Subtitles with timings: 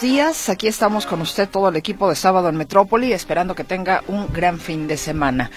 [0.00, 0.48] Días.
[0.48, 4.32] Aquí estamos con usted, todo el equipo de Sábado en Metrópoli, esperando que tenga un
[4.32, 5.50] gran fin de semana.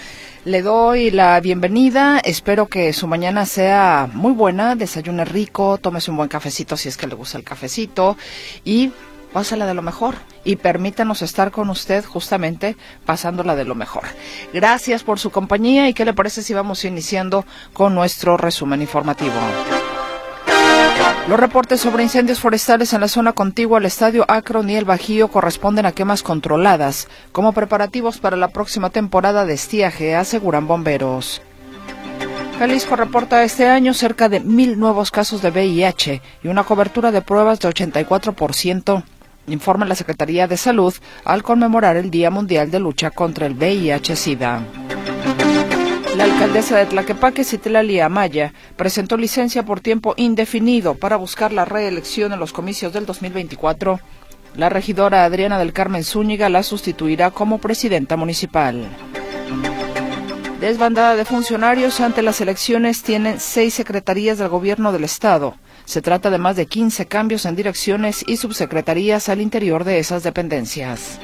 [0.44, 2.18] Le doy la bienvenida.
[2.18, 4.76] Espero que su mañana sea muy buena.
[4.76, 8.16] Desayune rico, tómese un buen cafecito si es que le gusta el cafecito
[8.64, 8.92] y
[9.32, 14.04] pásala de lo mejor y permítanos estar con usted justamente pasándola de lo mejor.
[14.52, 19.34] Gracias por su compañía y qué le parece si vamos iniciando con nuestro resumen informativo.
[21.28, 25.28] Los reportes sobre incendios forestales en la zona contigua al estadio Akron y el Bajío
[25.28, 31.40] corresponden a quemas controladas, como preparativos para la próxima temporada de estiaje, aseguran bomberos.
[32.58, 37.22] Jalisco reporta este año cerca de mil nuevos casos de VIH y una cobertura de
[37.22, 39.02] pruebas de 84%,
[39.46, 44.60] informa la Secretaría de Salud al conmemorar el Día Mundial de Lucha contra el VIH-Sida.
[46.16, 52.32] La alcaldesa de Tlaquepaque, Citlali Amaya, presentó licencia por tiempo indefinido para buscar la reelección
[52.32, 53.98] en los comicios del 2024.
[54.54, 58.86] La regidora Adriana del Carmen Zúñiga la sustituirá como presidenta municipal.
[60.60, 65.56] Desbandada de funcionarios ante las elecciones tienen seis secretarías del gobierno del Estado.
[65.84, 70.22] Se trata de más de 15 cambios en direcciones y subsecretarías al interior de esas
[70.22, 71.18] dependencias.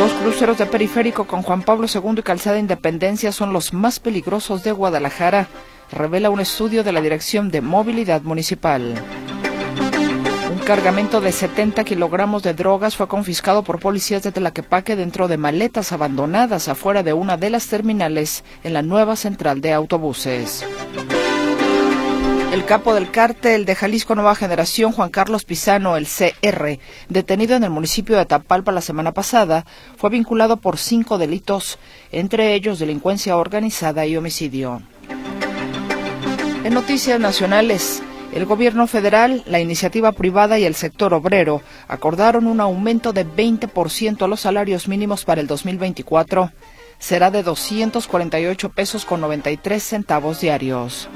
[0.00, 4.64] Los cruceros de periférico con Juan Pablo II y Calzada Independencia son los más peligrosos
[4.64, 5.48] de Guadalajara,
[5.92, 8.94] revela un estudio de la Dirección de Movilidad Municipal.
[10.50, 15.36] Un cargamento de 70 kilogramos de drogas fue confiscado por policías de Tlaquepaque dentro de
[15.36, 20.64] maletas abandonadas afuera de una de las terminales en la nueva central de autobuses.
[22.52, 27.62] El capo del cártel de Jalisco Nueva Generación, Juan Carlos Pizano, el CR, detenido en
[27.62, 29.64] el municipio de Tapalpa la semana pasada,
[29.96, 31.78] fue vinculado por cinco delitos,
[32.10, 34.82] entre ellos delincuencia organizada y homicidio.
[36.64, 38.02] En noticias nacionales,
[38.32, 44.22] el gobierno federal, la iniciativa privada y el sector obrero acordaron un aumento de 20%
[44.22, 46.50] a los salarios mínimos para el 2024.
[46.98, 51.08] Será de 248 pesos con 93 centavos diarios.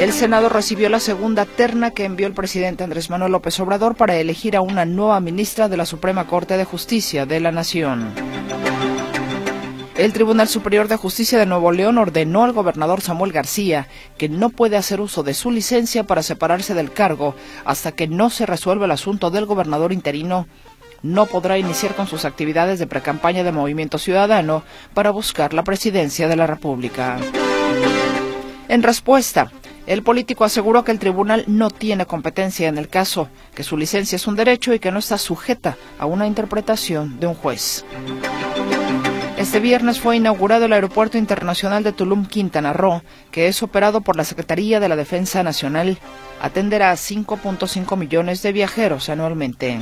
[0.00, 4.16] El Senado recibió la segunda terna que envió el presidente Andrés Manuel López Obrador para
[4.16, 8.12] elegir a una nueva ministra de la Suprema Corte de Justicia de la Nación.
[9.96, 14.50] El Tribunal Superior de Justicia de Nuevo León ordenó al gobernador Samuel García que no
[14.50, 18.84] puede hacer uso de su licencia para separarse del cargo hasta que no se resuelva
[18.84, 20.46] el asunto del gobernador interino.
[21.02, 24.62] No podrá iniciar con sus actividades de precampaña de Movimiento Ciudadano
[24.94, 27.18] para buscar la presidencia de la República.
[28.68, 29.50] En respuesta,
[29.88, 34.16] el político aseguró que el tribunal no tiene competencia en el caso, que su licencia
[34.16, 37.86] es un derecho y que no está sujeta a una interpretación de un juez.
[39.38, 44.16] Este viernes fue inaugurado el Aeropuerto Internacional de Tulum Quintana Roo, que es operado por
[44.16, 45.96] la Secretaría de la Defensa Nacional.
[46.42, 49.78] Atenderá a 5.5 millones de viajeros anualmente.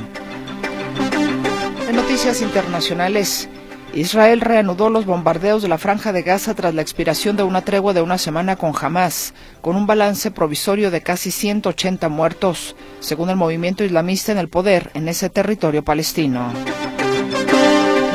[1.89, 3.49] En noticias internacionales,
[3.93, 7.93] Israel reanudó los bombardeos de la franja de Gaza tras la expiración de una tregua
[7.93, 13.35] de una semana con Hamas, con un balance provisorio de casi 180 muertos, según el
[13.35, 16.51] movimiento islamista en el poder en ese territorio palestino.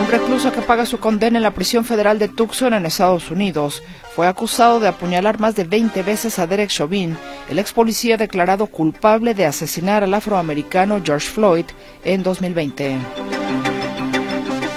[0.01, 3.83] Un recluso que paga su condena en la prisión federal de Tucson en Estados Unidos
[4.15, 7.17] fue acusado de apuñalar más de 20 veces a Derek Chauvin,
[7.49, 11.67] el ex policía declarado culpable de asesinar al afroamericano George Floyd
[12.05, 12.99] en 2020.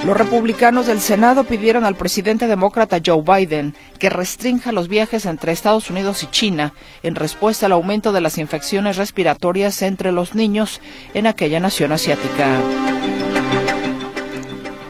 [0.05, 5.51] Los republicanos del Senado pidieron al presidente demócrata Joe Biden que restrinja los viajes entre
[5.51, 10.79] Estados Unidos y China en respuesta al aumento de las infecciones respiratorias entre los niños
[11.15, 12.59] en aquella nación asiática.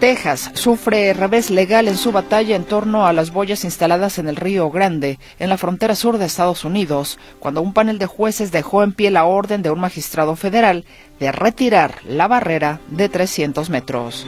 [0.01, 4.35] Texas sufre revés legal en su batalla en torno a las boyas instaladas en el
[4.35, 8.83] Río Grande, en la frontera sur de Estados Unidos, cuando un panel de jueces dejó
[8.83, 10.83] en pie la orden de un magistrado federal
[11.21, 14.27] de retirar la barrera de 300 metros.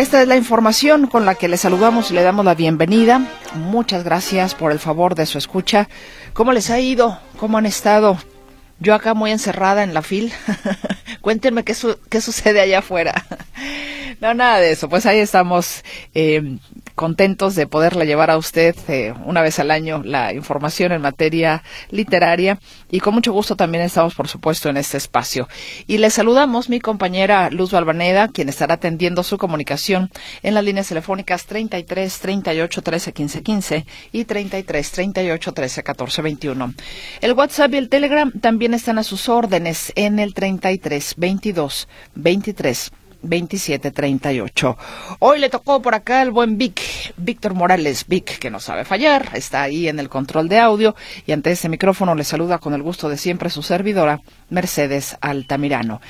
[0.00, 3.20] Esta es la información con la que le saludamos y le damos la bienvenida.
[3.54, 5.90] Muchas gracias por el favor de su escucha.
[6.32, 7.18] ¿Cómo les ha ido?
[7.36, 8.16] ¿Cómo han estado?
[8.78, 10.32] Yo acá muy encerrada en la fil.
[11.20, 11.76] Cuéntenme qué,
[12.08, 13.26] qué sucede allá afuera.
[14.20, 14.88] No, nada de eso.
[14.88, 15.84] Pues ahí estamos
[16.14, 16.58] eh,
[16.94, 21.62] contentos de poderle llevar a usted eh, una vez al año la información en materia
[21.90, 22.58] literaria
[22.90, 25.48] y con mucho gusto también estamos, por supuesto, en este espacio.
[25.86, 30.10] Y le saludamos mi compañera Luz Balvaneda, quien estará atendiendo su comunicación
[30.42, 36.74] en las líneas telefónicas 33 38 13 15 15 y 33 38 13 14 21.
[37.22, 42.92] El WhatsApp y el Telegram también están a sus órdenes en el 33 22 23
[43.22, 44.76] 2738.
[45.18, 46.80] Hoy le tocó por acá el buen Vic,
[47.16, 50.94] Víctor Morales, Vic, que no sabe fallar, está ahí en el control de audio
[51.26, 56.00] y ante ese micrófono le saluda con el gusto de siempre su servidora, Mercedes Altamirano.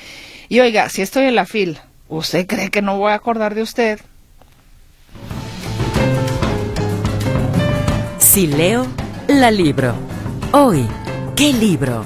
[0.49, 1.79] Y oiga, si estoy en la fil,
[2.09, 3.99] ¿usted cree que no voy a acordar de usted?
[8.17, 8.87] Si leo,
[9.27, 9.93] la libro.
[10.53, 10.87] Hoy,
[11.35, 12.05] ¿qué libro?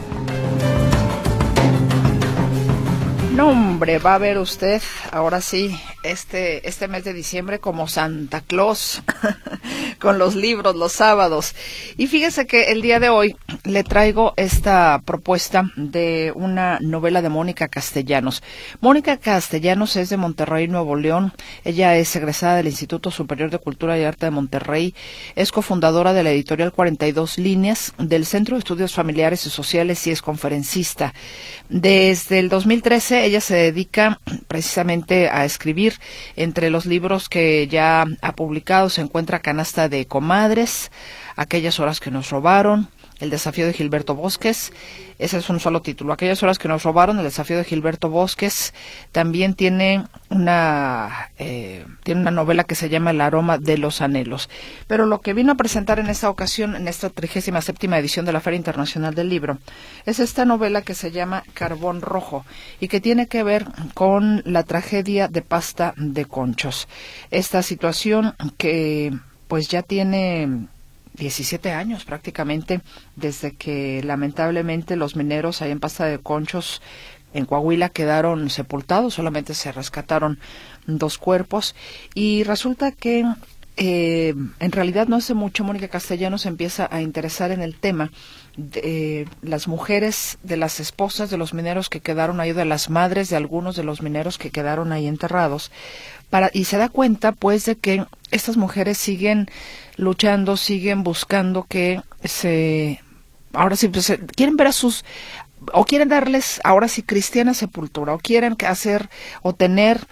[3.36, 8.40] No, hombre, va a ver usted, ahora sí, este, este mes de diciembre como Santa
[8.40, 9.04] Claus,
[10.00, 11.56] con los libros los sábados.
[11.98, 17.30] Y fíjese que el día de hoy le traigo esta propuesta de una novela de
[17.30, 18.44] Mónica Castellanos.
[18.82, 21.34] Mónica Castellanos es de Monterrey, Nuevo León.
[21.64, 24.94] Ella es egresada del Instituto Superior de Cultura y Arte de Monterrey.
[25.36, 30.12] Es cofundadora de la editorial 42 Líneas, del Centro de Estudios Familiares y Sociales y
[30.12, 31.14] es conferencista.
[31.70, 35.96] Desde el 2013 ella se dedica precisamente a escribir
[36.36, 40.92] entre los libros que ya ha publicado se encuentra Canasta de Comadres,
[41.38, 42.88] Aquellas horas que nos robaron,
[43.20, 44.72] el desafío de Gilberto Bosques,
[45.20, 46.14] ese es un solo título.
[46.14, 48.74] Aquellas horas que nos robaron, el desafío de Gilberto Bosques,
[49.12, 54.50] también tiene una, eh, tiene una novela que se llama El aroma de los anhelos.
[54.88, 58.32] Pero lo que vino a presentar en esta ocasión, en esta trigésima séptima edición de
[58.32, 59.58] la Feria Internacional del Libro,
[60.06, 62.46] es esta novela que se llama Carbón Rojo
[62.80, 66.88] y que tiene que ver con la tragedia de pasta de conchos.
[67.30, 69.12] Esta situación que
[69.48, 70.68] pues ya tiene
[71.16, 72.82] 17 años prácticamente
[73.16, 76.82] desde que lamentablemente los mineros ahí en Pasta de Conchos
[77.34, 80.40] en Coahuila quedaron sepultados, solamente se rescataron
[80.88, 81.76] dos cuerpos.
[82.14, 83.26] Y resulta que
[83.76, 88.10] eh, en realidad no hace mucho Mónica Castellanos empieza a interesar en el tema
[88.58, 93.30] de las mujeres, de las esposas de los mineros que quedaron ahí, de las madres
[93.30, 95.72] de algunos de los mineros que quedaron ahí enterrados,
[96.30, 99.50] para, y se da cuenta pues de que estas mujeres siguen
[99.98, 103.02] luchando, siguen buscando que se
[103.54, 105.06] ahora sí pues, quieren ver a sus
[105.74, 109.10] o quieren darles ahora sí cristiana sepultura o quieren hacer
[109.42, 110.06] o tener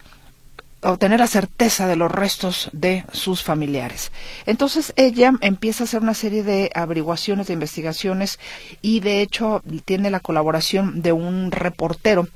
[0.83, 4.11] o tener la certeza de los restos de sus familiares.
[4.45, 8.39] Entonces ella empieza a hacer una serie de averiguaciones, de investigaciones
[8.81, 12.27] y de hecho tiene la colaboración de un reportero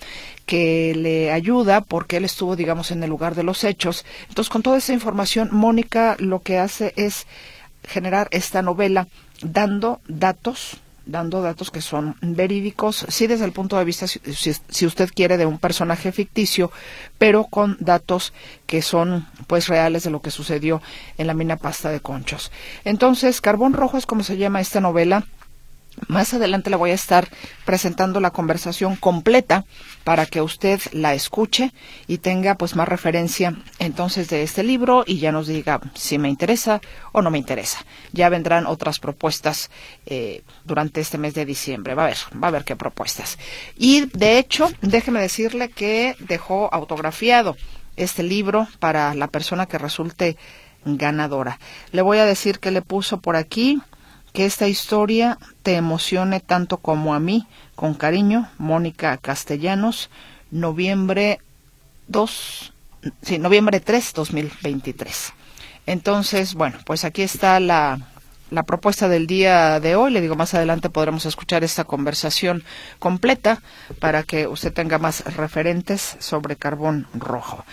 [0.46, 4.06] que le ayuda porque él estuvo, digamos, en el lugar de los hechos.
[4.30, 7.28] Entonces, con toda esa información, Mónica lo que hace es
[7.84, 9.08] generar esta novela
[9.42, 10.78] dando datos
[11.08, 15.46] dando datos que son verídicos, sí desde el punto de vista, si, usted quiere, de
[15.46, 16.72] un personaje ficticio,
[17.18, 18.34] pero con datos
[18.66, 20.82] que son pues reales de lo que sucedió
[21.18, 22.52] en la mina pasta de conchos.
[22.84, 25.26] Entonces, Carbón Rojo es como se llama esta novela,
[26.08, 27.28] más adelante le voy a estar
[27.66, 29.66] presentando la conversación completa
[30.04, 31.74] para que usted la escuche
[32.08, 36.30] y tenga pues más referencia entonces de este libro y ya nos diga si me
[36.30, 37.80] interesa o no me interesa.
[38.14, 39.70] Ya vendrán otras propuestas
[40.06, 41.96] eh, durante este mes de diciembre.
[41.96, 43.38] Va a ver, va a ver qué propuestas.
[43.76, 47.58] Y de hecho, déjeme decirle que dejó autografiado
[47.96, 50.38] este libro para la persona que resulte
[50.86, 51.60] ganadora.
[51.92, 53.82] Le voy a decir que le puso por aquí
[54.34, 57.48] que esta historia te emocione tanto como a mí.
[57.76, 60.10] Con cariño, Mónica Castellanos,
[60.50, 61.40] noviembre
[62.08, 62.74] 2,
[63.22, 65.34] sí, noviembre 3, 2023.
[65.86, 68.00] Entonces, bueno, pues aquí está la,
[68.50, 70.12] la propuesta del día de hoy.
[70.12, 72.64] Le digo, más adelante podremos escuchar esta conversación
[73.00, 73.62] completa
[74.00, 77.66] para que usted tenga más referentes sobre carbón rojo.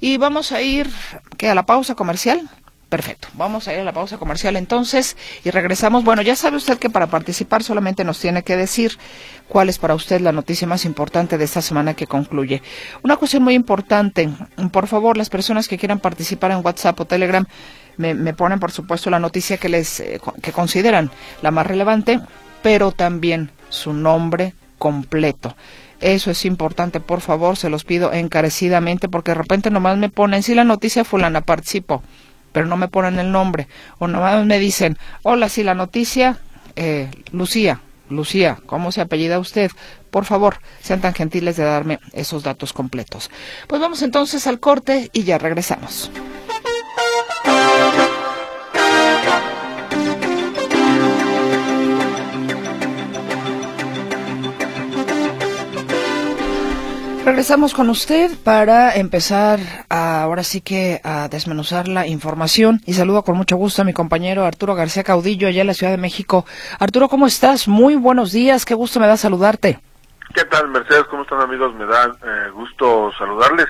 [0.00, 0.90] Y vamos a ir
[1.38, 2.48] ¿qué, a la pausa comercial.
[2.94, 3.26] Perfecto.
[3.32, 6.04] Vamos a ir a la pausa comercial entonces y regresamos.
[6.04, 8.96] Bueno, ya sabe usted que para participar solamente nos tiene que decir
[9.48, 12.62] cuál es para usted la noticia más importante de esta semana que concluye.
[13.02, 14.30] Una cuestión muy importante.
[14.70, 17.44] Por favor, las personas que quieran participar en WhatsApp o Telegram
[17.96, 21.10] me, ponen, por supuesto, la noticia que les eh, que consideran
[21.42, 22.20] la más relevante,
[22.62, 25.56] pero también su nombre completo.
[26.00, 30.44] Eso es importante, por favor, se los pido encarecidamente porque de repente nomás me ponen
[30.44, 32.04] si la noticia fulana participó
[32.54, 33.66] pero no me ponen el nombre.
[33.98, 36.38] O nomás me dicen, hola, si la noticia,
[36.76, 39.72] eh, Lucía, Lucía, ¿cómo se apellida usted?
[40.12, 43.28] Por favor, sean tan gentiles de darme esos datos completos.
[43.66, 46.12] Pues vamos entonces al corte y ya regresamos.
[57.24, 63.34] Regresamos con usted para empezar ahora sí que a desmenuzar la información y saludo con
[63.38, 66.44] mucho gusto a mi compañero Arturo García Caudillo allá en la Ciudad de México.
[66.78, 67.66] Arturo, ¿cómo estás?
[67.66, 69.80] Muy buenos días, qué gusto me da saludarte.
[70.34, 71.04] ¿Qué tal, Mercedes?
[71.04, 71.74] ¿Cómo están, amigos?
[71.74, 73.68] Me da eh, gusto saludarles.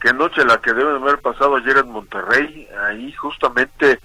[0.00, 3.98] Qué noche la que deben haber pasado ayer en Monterrey, ahí justamente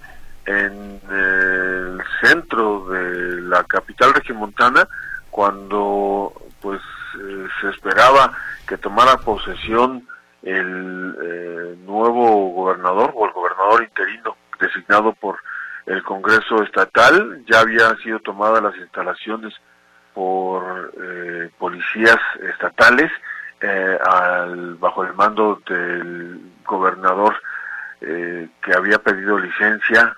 [0.44, 4.88] en el centro de la capital regimontana,
[5.30, 6.97] cuando pues eh,
[7.60, 8.32] se esperaba
[8.66, 10.06] que tomara posesión
[10.42, 15.38] el eh, nuevo gobernador o el gobernador interino designado por
[15.86, 17.44] el Congreso Estatal.
[17.46, 19.54] Ya habían sido tomadas las instalaciones
[20.14, 22.18] por eh, policías
[22.52, 23.10] estatales
[23.60, 27.34] eh, al, bajo el mando del gobernador
[28.00, 30.16] que había pedido licencia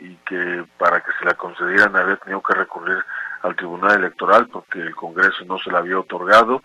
[0.00, 2.98] y que para que se la concedieran había tenido que recurrir
[3.46, 6.62] al Tribunal Electoral porque el Congreso no se la había otorgado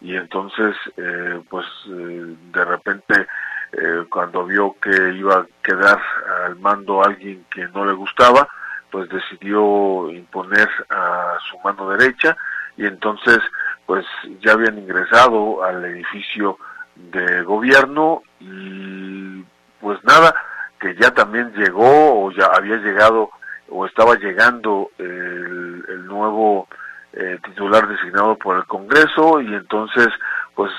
[0.00, 3.26] y entonces eh, pues eh, de repente
[3.72, 6.00] eh, cuando vio que iba a quedar
[6.44, 8.48] al mando alguien que no le gustaba
[8.90, 12.36] pues decidió imponer a su mano derecha
[12.76, 13.38] y entonces
[13.86, 14.04] pues
[14.40, 16.58] ya habían ingresado al edificio
[16.96, 19.44] de gobierno y
[19.80, 20.34] pues nada
[20.80, 23.30] que ya también llegó o ya había llegado
[23.74, 26.68] o estaba llegando el, nuevo
[27.12, 30.08] eh, titular designado por el Congreso y entonces
[30.54, 30.70] pues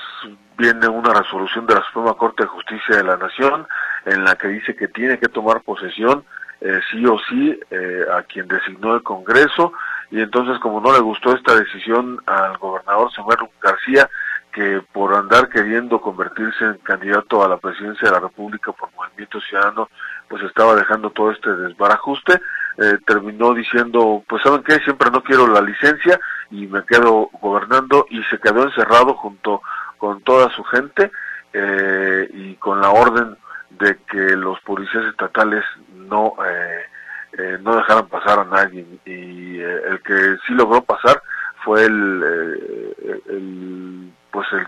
[0.56, 3.66] viene una resolución de la Suprema Corte de Justicia de la Nación
[4.06, 6.24] en la que dice que tiene que tomar posesión
[6.62, 9.74] eh, sí o sí eh, a quien designó el Congreso.
[10.10, 14.08] Y entonces como no le gustó esta decisión al gobernador Samuel García
[14.52, 19.38] que por andar queriendo convertirse en candidato a la presidencia de la República por Movimiento
[19.42, 19.90] Ciudadano,
[20.28, 22.40] pues estaba dejando todo este desbarajuste,
[22.78, 26.18] eh, terminó diciendo, pues saben qué, siempre no quiero la licencia
[26.50, 29.62] y me quedo gobernando y se quedó encerrado junto
[29.98, 31.10] con toda su gente
[31.52, 33.36] eh, y con la orden
[33.70, 35.64] de que los policías estatales
[35.94, 38.86] no eh, no dejaran pasar a nadie.
[39.04, 41.22] Y el que sí logró pasar
[41.62, 44.66] fue el, pues el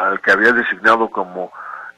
[0.00, 1.52] al que había designado como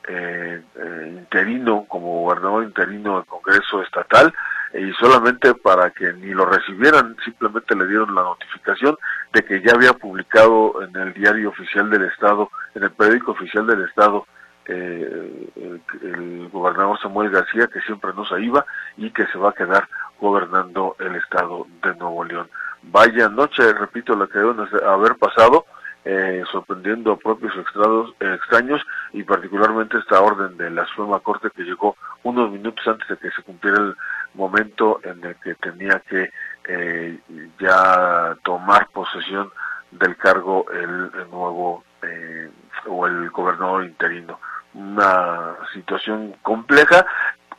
[0.08, 4.34] eh, eh, interino, como gobernador interino del Congreso Estatal,
[4.74, 8.96] y solamente para que ni lo recibieran, simplemente le dieron la notificación
[9.32, 13.66] de que ya había publicado en el diario oficial del Estado, en el periódico oficial
[13.66, 14.26] del Estado,
[14.66, 15.48] eh,
[16.02, 18.64] el, gobernador Samuel García, que siempre no se iba
[18.96, 19.88] y que se va a quedar
[20.20, 22.48] gobernando el Estado de Nuevo León.
[22.82, 25.66] Vaya noche, repito, la que deben haber pasado,
[26.04, 28.82] eh, sorprendiendo a propios extraños, extraños
[29.12, 33.30] y particularmente esta orden de la Suprema Corte que llegó unos minutos antes de que
[33.30, 33.96] se cumpliera el
[34.34, 36.30] momento en el que tenía que
[36.68, 37.18] eh,
[37.60, 39.50] ya tomar posesión
[39.92, 42.50] del cargo el, nuevo eh,
[42.86, 44.40] o el gobernador interino.
[44.74, 47.06] Una situación compleja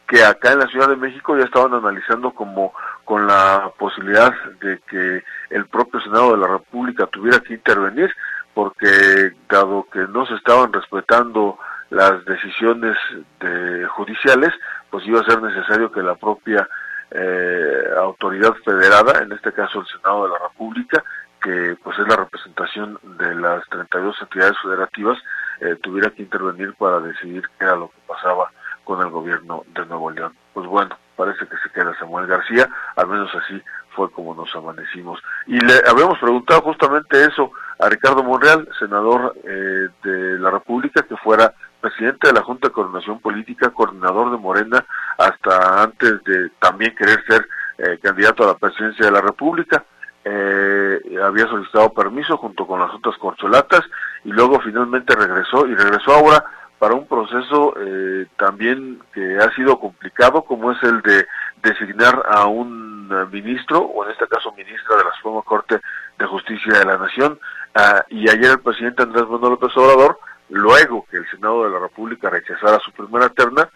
[0.08, 2.74] que acá en la Ciudad de México ya estaban analizando como
[3.06, 8.14] con la posibilidad de que el propio Senado de la República tuviera que intervenir,
[8.54, 11.58] porque dado que no se estaban respetando
[11.90, 12.98] las decisiones
[13.40, 14.52] de judiciales,
[14.90, 16.68] pues iba a ser necesario que la propia
[17.12, 21.04] eh, autoridad federada, en este caso el Senado de la República,
[21.42, 25.18] que pues es la representación de las 32 entidades federativas,
[25.60, 28.52] eh, tuviera que intervenir para decidir qué era lo que pasaba
[28.84, 30.34] con el gobierno de Nuevo León.
[30.54, 33.62] Pues bueno, parece que se queda Samuel García, al menos así
[33.96, 35.20] fue como nos amanecimos.
[35.48, 41.18] Y le habíamos preguntado justamente eso a Ricardo Monreal, senador eh, de la República, que
[41.18, 44.86] fuera presidente de la Junta de Coordinación Política, coordinador de Morena,
[45.18, 47.48] hasta antes de también querer ser
[47.78, 49.84] eh, candidato a la presidencia de la República.
[50.26, 53.82] Eh, había solicitado permiso junto con las otras corcholatas
[54.24, 56.46] y luego finalmente regresó y regresó ahora
[56.80, 61.26] para un proceso eh, también que ha sido complicado, como es el de
[61.64, 65.80] designar a un ministro, o en este caso ministra de la Suprema Corte
[66.18, 67.40] de Justicia de la Nación,
[67.76, 71.80] ah, y ayer el presidente Andrés Manuel López Obrador, luego que el Senado de la
[71.80, 73.70] República rechazara su primera terna,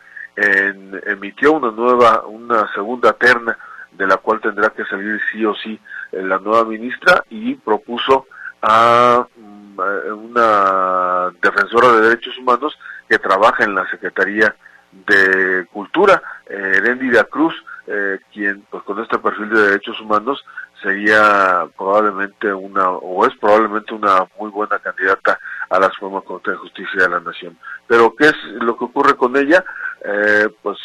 [1.07, 3.57] emitió una nueva, una segunda terna,
[3.91, 5.79] de la cual tendrá que salir sí o sí
[6.11, 8.27] eh, la nueva ministra, y propuso
[8.61, 9.79] a mm,
[10.11, 12.77] una defensora de derechos humanos
[13.09, 14.55] que trabaja en la Secretaría
[14.91, 17.55] de Cultura, eh, de Cruz,
[17.87, 20.43] eh, quien pues con este perfil de derechos humanos
[20.81, 25.39] sería probablemente una, o es probablemente una muy buena candidata
[25.69, 27.57] a la Suprema Corte de Justicia de la Nación.
[27.87, 29.63] Pero ¿qué es lo que ocurre con ella?
[30.03, 30.77] Eh, pues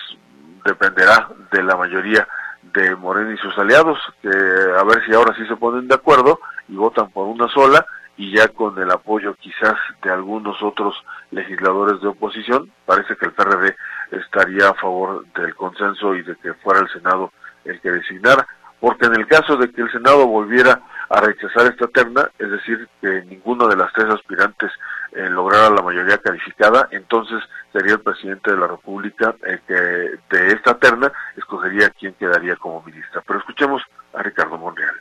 [0.65, 2.27] dependerá de la mayoría
[2.73, 6.41] de Morena y sus aliados, que a ver si ahora sí se ponen de acuerdo
[6.69, 7.85] y votan por una sola
[8.17, 10.95] y ya con el apoyo quizás de algunos otros
[11.31, 13.75] legisladores de oposición, parece que el PRD
[14.13, 17.33] estaría a favor del consenso y de que fuera el Senado
[17.65, 18.47] el que designara,
[18.81, 22.89] porque en el caso de que el Senado volviera a rechazar esta terna, es decir,
[23.01, 24.71] que ninguno de las tres aspirantes
[25.13, 27.39] eh, lograra la mayoría calificada, entonces
[27.73, 32.83] sería el presidente de la República el que de esta terna escogería quién quedaría como
[32.83, 33.23] ministra.
[33.27, 33.83] Pero escuchemos
[34.15, 34.95] a Ricardo Monreal.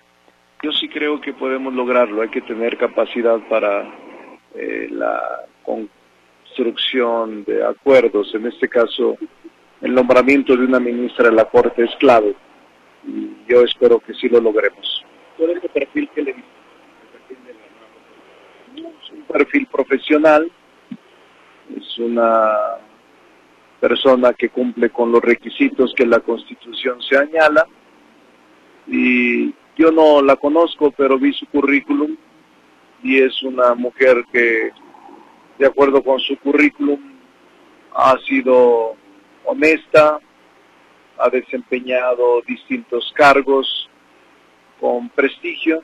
[0.62, 3.82] Yo sí creo que podemos lograrlo, hay que tener capacidad para
[4.54, 5.22] eh, la
[6.52, 9.18] construcción de acuerdos, en este caso
[9.82, 12.36] el nombramiento de una ministra de la Corte es clave
[13.08, 15.06] y yo espero que sí lo logremos.
[15.38, 16.32] ¿Cuál es el perfil que le
[18.76, 20.52] Es un perfil profesional,
[21.76, 22.52] es una
[23.80, 27.66] persona que cumple con los requisitos que la Constitución se añala
[28.88, 32.16] y yo no la conozco, pero vi su currículum
[33.04, 34.72] y es una mujer que,
[35.62, 37.00] de acuerdo con su currículum,
[37.94, 38.96] ha sido
[39.46, 40.20] honesta,
[41.20, 43.88] ha desempeñado distintos cargos
[44.80, 45.84] con prestigio,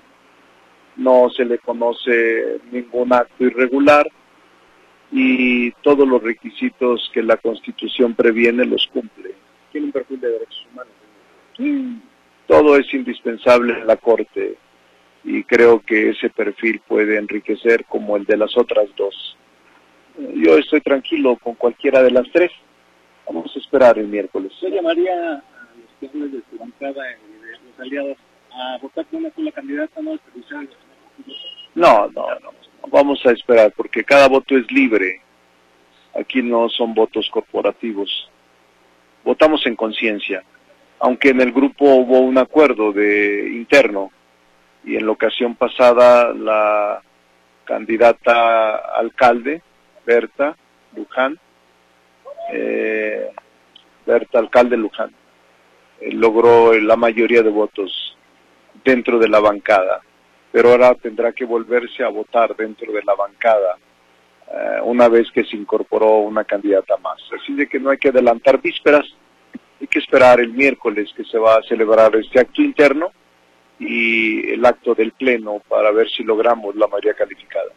[0.96, 4.07] no se le conoce ningún acto irregular
[5.12, 9.36] y todos los requisitos que la Constitución previene los cumple.
[9.72, 12.01] Tiene un perfil de derechos humanos.
[12.48, 14.57] Todo es indispensable en la Corte
[15.24, 19.38] y creo que ese perfil puede enriquecer como el de las otras dos.
[20.18, 22.52] Yo estoy tranquilo con cualquiera de las tres.
[23.26, 24.52] Vamos a esperar el miércoles.
[24.54, 25.44] ¿Usted llamaría a
[26.02, 28.18] los que de su bancada y de los aliados
[28.52, 30.18] a votar por una sola candidata, no
[31.76, 32.52] No, no, no.
[32.90, 35.22] Vamos a esperar porque cada voto es libre.
[36.20, 38.30] Aquí no son votos corporativos.
[39.24, 40.44] Votamos en conciencia
[41.00, 44.12] aunque en el grupo hubo un acuerdo de interno
[44.84, 47.02] y en la ocasión pasada la
[47.66, 49.62] candidata alcalde,
[50.07, 50.55] Berta
[50.96, 51.37] Luján,
[52.53, 53.29] eh,
[54.05, 55.13] Berta alcalde Luján,
[56.00, 58.17] eh, logró la mayoría de votos
[58.85, 60.01] dentro de la bancada,
[60.50, 63.77] pero ahora tendrá que volverse a votar dentro de la bancada
[64.50, 67.20] eh, una vez que se incorporó una candidata más.
[67.37, 69.05] Así de que no hay que adelantar vísperas,
[69.81, 73.11] hay que esperar el miércoles que se va a celebrar este acto interno
[73.77, 77.74] y el acto del Pleno para ver si logramos la mayoría calificada.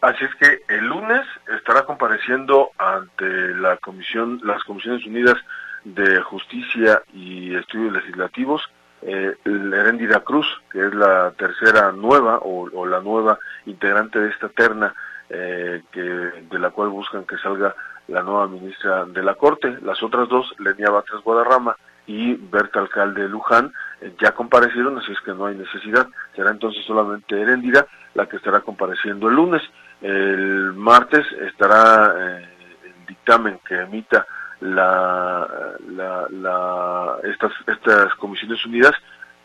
[0.00, 1.20] Así es que el lunes
[1.58, 5.36] estará compareciendo ante la comisión, las Comisiones Unidas
[5.84, 8.62] de Justicia y Estudios Legislativos,
[9.02, 14.94] eh, Herendira Cruz, que es la tercera nueva o, la nueva integrante de esta terna,
[15.28, 17.74] eh, que, de la cual buscan que salga
[18.08, 19.78] la nueva ministra de la Corte.
[19.82, 25.20] Las otras dos, Lenia Batres Guadarrama y Berta Alcalde Luján, eh, ya comparecieron, así es
[25.20, 26.08] que no hay necesidad.
[26.34, 29.62] Será entonces solamente Herendira la que estará compareciendo el lunes.
[30.00, 32.48] El martes estará eh,
[32.84, 34.26] el dictamen que emita
[34.60, 35.46] la,
[35.88, 38.94] la, estas, estas comisiones unidas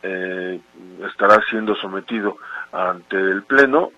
[0.03, 0.59] eh,
[1.09, 2.37] estará siendo sometido
[2.71, 3.91] ante el Pleno,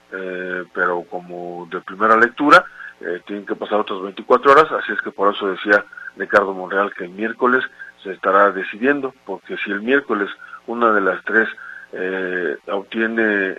[0.74, 2.64] pero como de primera lectura,
[3.00, 6.94] eh, tienen que pasar otras 24 horas, así es que por eso decía Ricardo Monreal
[6.96, 7.64] que el miércoles
[8.02, 10.30] se estará decidiendo, porque si el miércoles
[10.66, 11.48] una de las tres
[11.94, 13.58] eh, obtiene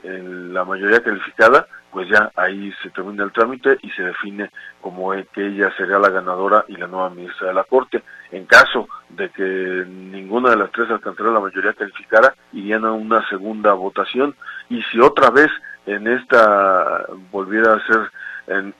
[0.52, 5.46] la mayoría calificada, pues ya ahí se termina el trámite y se define como que
[5.46, 8.02] ella sería la ganadora y la nueva ministra de la Corte.
[8.30, 13.26] En caso de que ninguna de las tres alcanzara la mayoría calificada, irían a una
[13.28, 14.34] segunda votación
[14.68, 15.50] y si otra vez
[15.86, 18.10] en esta volviera a ser
[18.48, 18.74] en,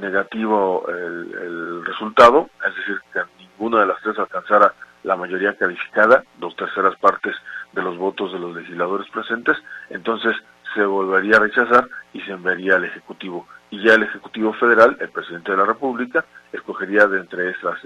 [0.00, 6.54] negativo el, resultado, es decir, que ninguna de las tres alcanzara la mayoría calificada, dos
[6.54, 7.34] terceras partes
[7.72, 9.56] de los votos de los legisladores presentes,
[9.90, 10.36] entonces
[10.74, 13.46] se volvería a rechazar y se enviaría al Ejecutivo.
[13.70, 17.78] Y ya el Ejecutivo Federal, el Presidente de la República, escogería de entre esas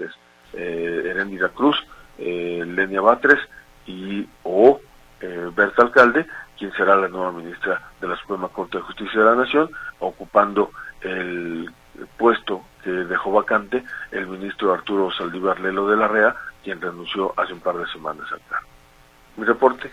[0.53, 1.77] eh, Cruz,
[2.17, 3.39] eh, Lenia Batres
[3.85, 4.79] y o
[5.21, 6.25] eh, Berta Alcalde,
[6.57, 9.69] quien será la nueva ministra de la Suprema Corte de Justicia de la Nación,
[9.99, 10.71] ocupando
[11.01, 11.69] el
[12.17, 17.53] puesto que dejó vacante el ministro Arturo Saldívar Lelo de la REA, quien renunció hace
[17.53, 18.61] un par de semanas acá.
[19.37, 19.91] Mi reporte,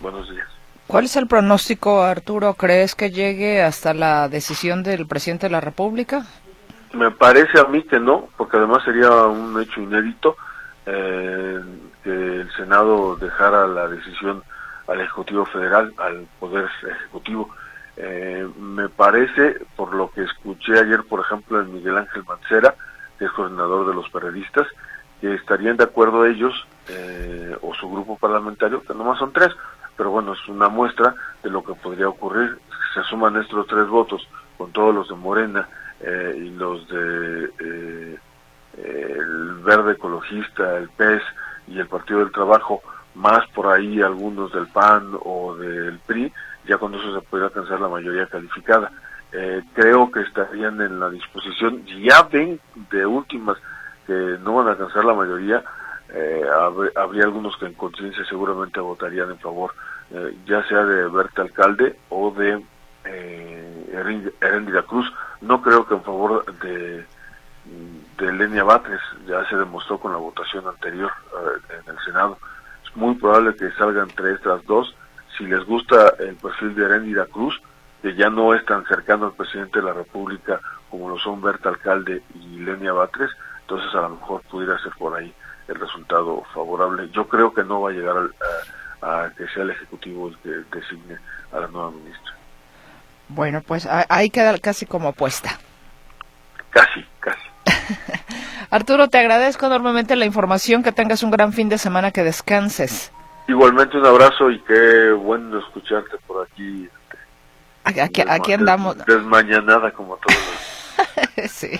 [0.00, 0.46] buenos días.
[0.86, 2.54] ¿Cuál es el pronóstico, Arturo?
[2.54, 6.24] ¿Crees que llegue hasta la decisión del presidente de la República?
[6.92, 10.36] Me parece a mí que no, porque además sería un hecho inédito
[10.86, 11.60] eh,
[12.04, 14.44] que el Senado dejara la decisión
[14.86, 17.50] al Ejecutivo Federal, al Poder Ejecutivo.
[17.96, 22.76] Eh, me parece, por lo que escuché ayer, por ejemplo, en Miguel Ángel Mancera,
[23.18, 24.68] que es coordinador de los periodistas,
[25.20, 26.54] que estarían de acuerdo ellos
[26.88, 29.50] eh, o su grupo parlamentario, que nomás son tres,
[29.96, 32.58] pero bueno, es una muestra de lo que podría ocurrir
[32.94, 35.68] se suman estos tres votos con todos los de Morena
[36.00, 38.18] eh, y los de eh,
[38.76, 41.22] el Verde Ecologista, el PES
[41.68, 42.82] y el Partido del Trabajo,
[43.14, 46.32] más por ahí algunos del PAN o del PRI,
[46.66, 48.90] ya con eso se podría alcanzar la mayoría calificada.
[49.32, 53.56] Eh, creo que estarían en la disposición, ya ven de últimas
[54.06, 55.64] que no van a alcanzar la mayoría,
[56.10, 56.44] eh,
[56.94, 59.74] habría algunos que en conciencia seguramente votarían en favor,
[60.10, 62.62] eh, ya sea de Berta Alcalde o de
[63.04, 65.12] eh, Cruz.
[65.40, 67.04] No creo que en favor de,
[68.18, 72.38] de Lenia Batres, ya se demostró con la votación anterior eh, en el Senado.
[72.84, 74.94] Es muy probable que salgan entre estas dos.
[75.36, 77.60] Si les gusta el perfil de Erendira Cruz,
[78.02, 81.70] que ya no es tan cercano al presidente de la República como lo son Berta
[81.70, 83.30] Alcalde y Lenia Batres,
[83.62, 85.34] entonces a lo mejor pudiera ser por ahí
[85.68, 87.08] el resultado favorable.
[87.12, 88.16] Yo creo que no va a llegar
[89.02, 91.18] a, que sea el Ejecutivo el que designe
[91.52, 92.34] a la nueva ministra.
[93.28, 95.58] Bueno, pues ahí queda casi como apuesta.
[96.70, 97.40] Casi, casi.
[98.70, 103.12] Arturo, te agradezco enormemente la información, que tengas un gran fin de semana, que descanses.
[103.46, 106.88] Igualmente un abrazo y qué bueno escucharte por aquí.
[107.84, 108.96] Aquí, aquí, andamos.
[109.04, 110.73] Desmañanada como todos los
[111.48, 111.70] sí.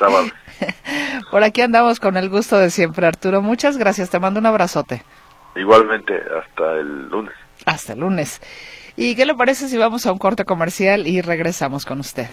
[1.30, 3.42] Por aquí andamos con el gusto de siempre, Arturo.
[3.42, 5.02] Muchas gracias, te mando un abrazote.
[5.56, 7.34] Igualmente, hasta el lunes.
[7.66, 8.40] Hasta el lunes.
[8.96, 12.28] ¿Y qué le parece si vamos a un corte comercial y regresamos con usted?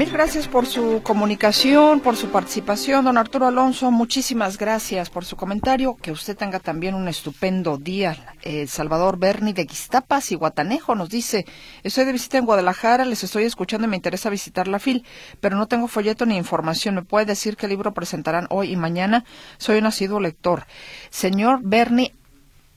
[0.00, 3.90] Mil gracias por su comunicación, por su participación, don Arturo Alonso.
[3.90, 5.94] Muchísimas gracias por su comentario.
[6.00, 8.16] Que usted tenga también un estupendo día.
[8.40, 11.44] El Salvador Berni de Guistapas y Guatanejo nos dice,
[11.82, 15.04] estoy de visita en Guadalajara, les estoy escuchando y me interesa visitar la FIL,
[15.38, 16.94] pero no tengo folleto ni información.
[16.94, 19.26] ¿Me puede decir qué libro presentarán hoy y mañana?
[19.58, 20.64] Soy un asiduo lector.
[21.10, 22.14] Señor Berni,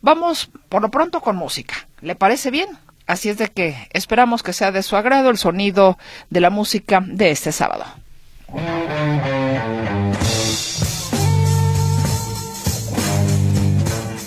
[0.01, 1.75] Vamos, por lo pronto, con música.
[2.01, 2.69] ¿Le parece bien?
[3.09, 5.97] Así es de que esperamos que sea de su agrado el sonido
[6.29, 7.83] de la música de este sábado.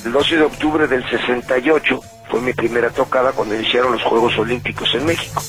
[0.04, 4.92] El 12 de octubre del 68 fue mi primera tocada cuando iniciaron los Juegos Olímpicos
[4.96, 5.40] en México.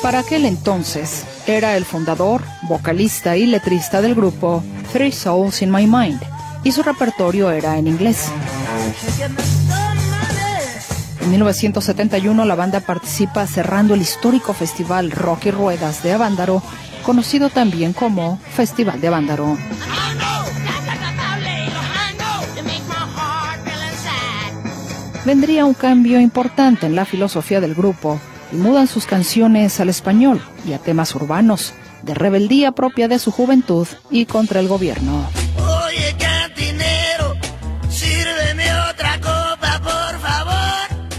[0.00, 5.88] Para aquel entonces, era el fundador, vocalista y letrista del grupo Three Souls in My
[5.88, 6.22] Mind,
[6.62, 8.30] y su repertorio era en inglés.
[11.20, 16.62] En 1971 la banda participa cerrando el histórico festival Rock y Ruedas de Avándaro,
[17.04, 19.58] conocido también como Festival de Avándaro.
[25.24, 28.18] Vendría un cambio importante en la filosofía del grupo
[28.50, 33.30] y mudan sus canciones al español y a temas urbanos, de rebeldía propia de su
[33.30, 35.28] juventud y contra el gobierno.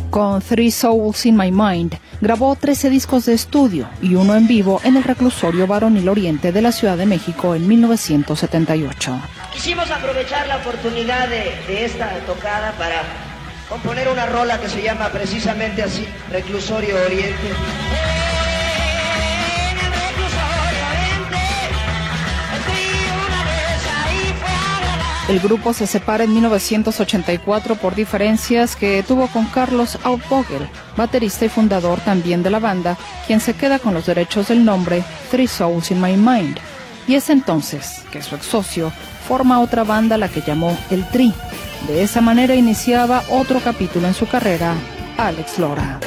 [0.10, 4.82] Con Three Souls in My Mind, grabó 13 discos de estudio y uno en vivo
[4.84, 9.19] en el reclusorio Varonil Oriente de la Ciudad de México en 1978.
[9.54, 13.04] Quisimos aprovechar la oportunidad de, de esta tocada para
[13.69, 17.50] componer una rola que se llama precisamente así, Reclusorio Oriente.
[25.30, 31.50] El grupo se separa en 1984 por diferencias que tuvo con Carlos Aubogel, baterista y
[31.50, 35.92] fundador también de la banda, quien se queda con los derechos del nombre Three Souls
[35.92, 36.58] in My Mind.
[37.08, 38.92] Y es entonces que su ex socio
[39.28, 41.32] forma otra banda la que llamó El Tri.
[41.88, 44.74] De esa manera iniciaba otro capítulo en su carrera,
[45.15, 46.00] Alex Lora.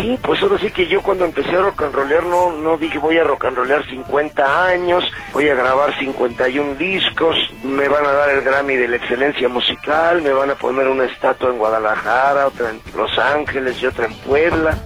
[0.00, 2.98] Sí, pues ahora sí que yo cuando empecé a rock and rollear no, no dije
[2.98, 8.12] voy a rock and rollear 50 años, voy a grabar 51 discos, me van a
[8.12, 12.46] dar el Grammy de la excelencia musical, me van a poner una estatua en Guadalajara,
[12.48, 14.76] otra en Los Ángeles y otra en Puebla.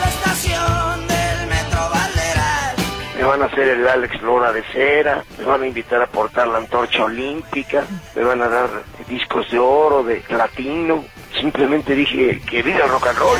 [0.00, 2.76] La estación del Metro Valderal.
[3.18, 6.48] Me van a hacer el Alex Lora de cera, me van a invitar a portar
[6.48, 7.84] la antorcha olímpica,
[8.16, 8.68] me van a dar
[9.08, 11.04] discos de oro, de platino.
[11.40, 13.38] Simplemente dije que viva el rock and roll.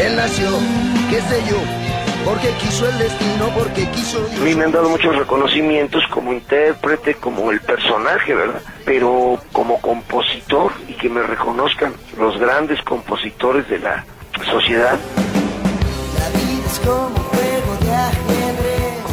[0.00, 0.48] Él nació,
[1.10, 1.56] qué sé yo,
[2.24, 7.14] porque quiso el destino, porque quiso A mí me han dado muchos reconocimientos como intérprete,
[7.14, 8.62] como el personaje, ¿verdad?
[8.84, 14.04] Pero como compositor y que me reconozcan los grandes compositores de la
[14.50, 14.98] sociedad,
[16.18, 18.27] La vida es como un juego de.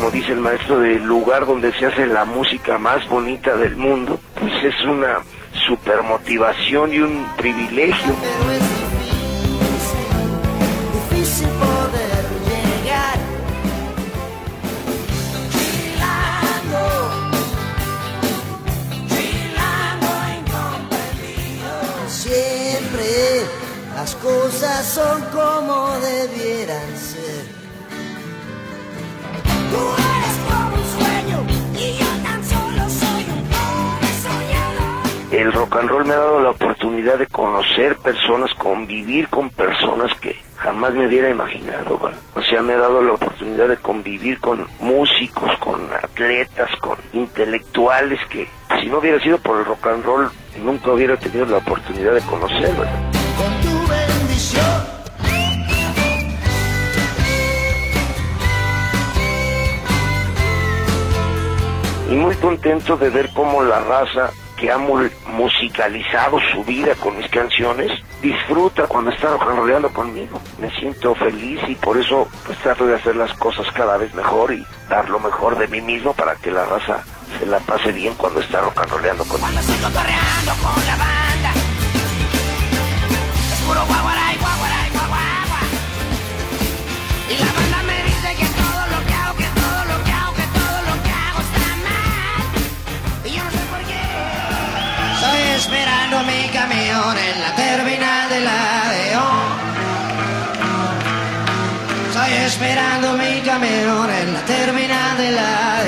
[0.06, 4.20] Como dice el maestro, del lugar donde se hace la música más bonita del mundo,
[4.40, 5.24] pues es una
[5.66, 8.16] super motivación y un privilegio.
[8.22, 8.62] Pero es
[11.10, 13.20] difícil, poder llegar.
[22.08, 23.42] Siempre
[23.96, 26.95] las cosas son como debieran
[35.36, 40.18] El rock and roll me ha dado la oportunidad de conocer personas, convivir con personas
[40.22, 42.00] que jamás me hubiera imaginado.
[42.34, 48.18] O sea, me ha dado la oportunidad de convivir con músicos, con atletas, con intelectuales
[48.30, 48.48] que
[48.80, 50.32] si no hubiera sido por el rock and roll
[50.64, 52.74] nunca hubiera tenido la oportunidad de conocer.
[52.74, 54.96] Con tu bendición.
[62.10, 67.18] y muy contento de ver cómo la raza que ha mu- musicalizado su vida con
[67.18, 67.92] mis canciones
[68.22, 70.40] disfruta cuando está rollando conmigo.
[70.60, 74.54] Me siento feliz y por eso pues trato de hacer las cosas cada vez mejor
[74.54, 77.04] y dar lo mejor de mí mismo para que la raza
[77.40, 79.40] se la pase bien cuando está rock and rollando conmigo.
[79.42, 80.52] Cuando estoy cotorreando
[83.88, 84.90] guaguaray, guaguaray,
[97.06, 98.82] camión en la terminal de la
[102.08, 105.84] Estoy esperando mi camión en la terminal de la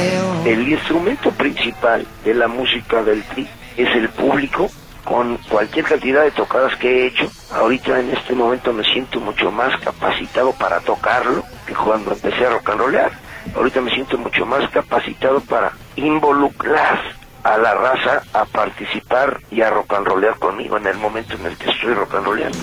[0.45, 4.69] El instrumento principal de la música del tri es el público
[5.05, 7.31] con cualquier cantidad de tocadas que he hecho.
[7.51, 12.49] Ahorita en este momento me siento mucho más capacitado para tocarlo que cuando empecé a
[12.49, 13.11] rock and rollear.
[13.55, 17.16] Ahorita me siento mucho más capacitado para involucrar
[17.47, 21.45] a la raza a participar y a rock and rollear conmigo en el momento en
[21.45, 22.57] el que estoy rock and rolleando.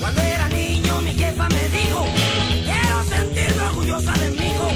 [0.00, 2.06] Cuando era niño mi jefa me dijo
[2.62, 4.68] Quiero sentirme orgullosa de mi hijo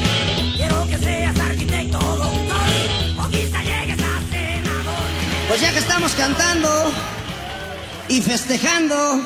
[0.56, 5.04] Quiero que seas arquitecto o doctor O quizá llegues a senador
[5.48, 6.92] Pues ya que estamos cantando
[8.08, 9.20] y festejando,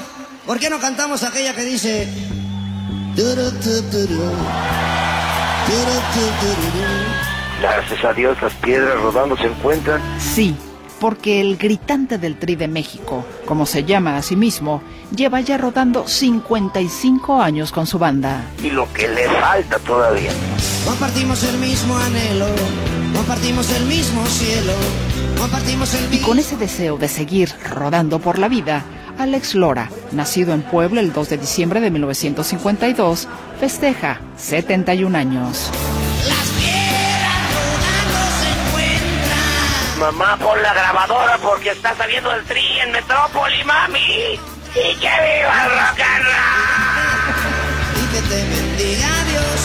[0.47, 2.09] ¿por qué no cantamos aquella que dice...
[3.15, 4.33] turu, turu, turu?
[7.61, 10.57] Gracias a Dios las piedras rodando se encuentran Sí,
[10.99, 14.83] porque el gritante del Tri de México, como se llama a sí mismo,
[15.15, 18.45] lleva ya rodando 55 años con su banda.
[18.63, 20.31] y lo que le falta todavía.
[20.87, 22.47] Compartimos el mismo anhelo,
[23.15, 24.73] compartimos el mismo cielo,
[25.39, 28.85] compartimos el Y con ese deseo de seguir rodando por la vida,
[29.19, 35.71] Alex Lora, nacido en Puebla el 2 de diciembre de 1952, festeja 71 años.
[40.01, 44.41] Mamá, pon la grabadora porque está saliendo el tri en Metrópoli, mami.
[44.75, 48.01] Y que viva el rock and roll.
[48.01, 49.61] Y que te bendiga Dios,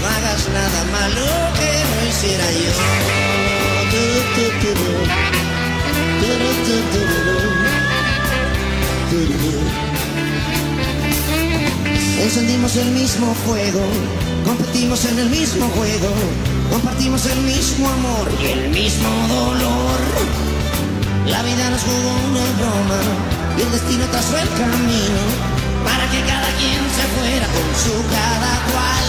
[0.00, 1.26] no hagas nada malo
[1.58, 3.22] que no hiciera yo.
[12.22, 13.80] Encendimos el mismo fuego,
[14.46, 16.14] competimos en el mismo juego,
[16.72, 20.00] compartimos el mismo amor y el mismo dolor.
[21.26, 23.00] La vida nos jugó una broma
[23.58, 25.22] y el destino trazó el camino
[25.84, 29.06] para que cada quien se fuera con su cada cual.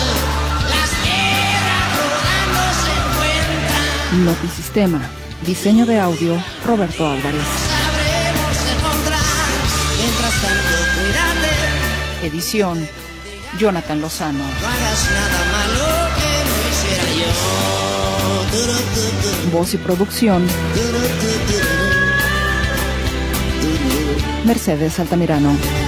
[0.73, 5.02] Las piedras rodando se encuentran, Notisistema.
[5.45, 7.43] Diseño de audio, Roberto Álvarez.
[7.71, 9.19] sabremos encontrar.
[9.99, 12.88] Mientras tanto, cuídate, Edición,
[13.58, 14.39] Jonathan Lozano.
[14.39, 16.02] no hagas nada malo
[19.52, 20.47] Voz y producción,
[24.45, 25.82] Mercedes Altamirano.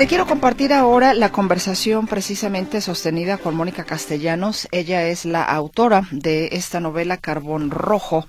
[0.00, 4.66] Le quiero compartir ahora la conversación precisamente sostenida con Mónica Castellanos.
[4.72, 8.26] Ella es la autora de esta novela Carbón Rojo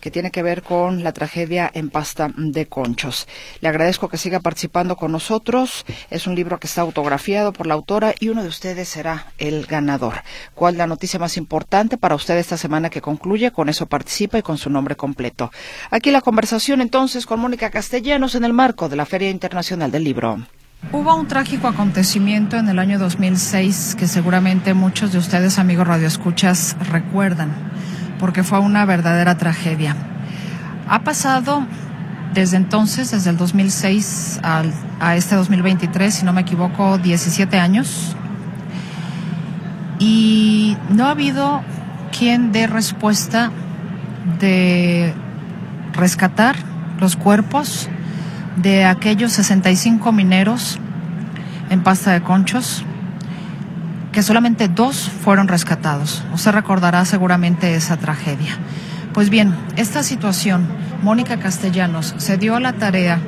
[0.00, 3.28] que tiene que ver con la tragedia en pasta de conchos.
[3.60, 5.86] Le agradezco que siga participando con nosotros.
[6.10, 9.66] Es un libro que está autografiado por la autora y uno de ustedes será el
[9.66, 10.24] ganador.
[10.56, 13.52] ¿Cuál es la noticia más importante para usted esta semana que concluye?
[13.52, 15.52] Con eso participa y con su nombre completo.
[15.92, 20.02] Aquí la conversación entonces con Mónica Castellanos en el marco de la Feria Internacional del
[20.02, 20.38] Libro.
[20.90, 26.76] Hubo un trágico acontecimiento en el año 2006 que seguramente muchos de ustedes, amigos radioescuchas,
[26.90, 27.50] recuerdan,
[28.18, 29.96] porque fue una verdadera tragedia.
[30.88, 31.64] Ha pasado
[32.34, 38.16] desde entonces, desde el 2006 al, a este 2023, si no me equivoco, 17 años,
[39.98, 41.62] y no ha habido
[42.16, 43.50] quien dé respuesta
[44.40, 45.14] de
[45.94, 46.56] rescatar
[46.98, 47.88] los cuerpos
[48.56, 50.78] de aquellos 65 mineros
[51.70, 52.84] en pasta de conchos,
[54.12, 56.22] que solamente dos fueron rescatados.
[56.34, 58.58] Usted recordará seguramente esa tragedia.
[59.14, 60.66] Pues bien, esta situación,
[61.02, 63.18] Mónica Castellanos se dio a la tarea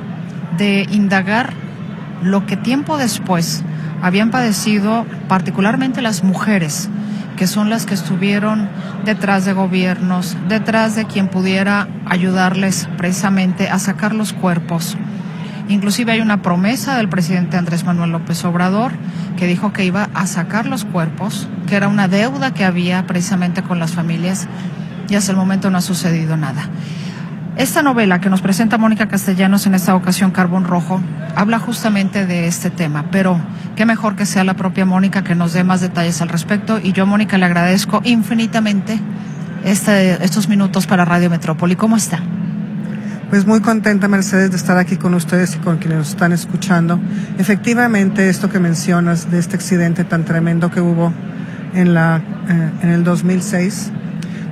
[0.57, 1.53] de indagar
[2.21, 3.63] lo que tiempo después
[4.01, 6.89] habían padecido particularmente las mujeres,
[7.35, 8.69] que son las que estuvieron
[9.03, 14.97] detrás de gobiernos, detrás de quien pudiera ayudarles precisamente a sacar los cuerpos.
[15.67, 18.91] Inclusive hay una promesa del presidente Andrés Manuel López Obrador
[19.37, 23.63] que dijo que iba a sacar los cuerpos, que era una deuda que había precisamente
[23.63, 24.47] con las familias
[25.09, 26.69] y hasta el momento no ha sucedido nada.
[27.57, 31.01] Esta novela que nos presenta Mónica Castellanos en esta ocasión, Carbón Rojo,
[31.35, 33.39] habla justamente de este tema, pero
[33.75, 36.91] qué mejor que sea la propia Mónica que nos dé más detalles al respecto y
[36.91, 38.99] yo, Mónica, le agradezco infinitamente
[39.63, 41.75] este, estos minutos para Radio Metrópoli.
[41.75, 42.19] ¿Cómo está?
[43.29, 46.99] Pues muy contenta, Mercedes, de estar aquí con ustedes y con quienes nos están escuchando.
[47.39, 51.11] Efectivamente, esto que mencionas de este accidente tan tremendo que hubo
[51.73, 53.91] en, la, eh, en el 2006,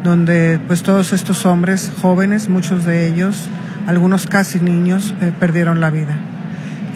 [0.03, 3.47] donde pues todos estos hombres jóvenes, muchos de ellos,
[3.85, 6.17] algunos casi niños, eh, perdieron la vida.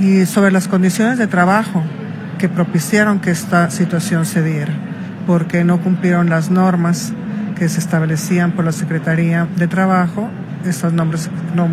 [0.01, 1.83] Y sobre las condiciones de trabajo
[2.39, 4.73] que propiciaron que esta situación se diera,
[5.27, 7.13] porque no cumplieron las normas
[7.55, 10.27] que se establecían por la Secretaría de Trabajo,
[10.65, 11.69] estas nombres, no,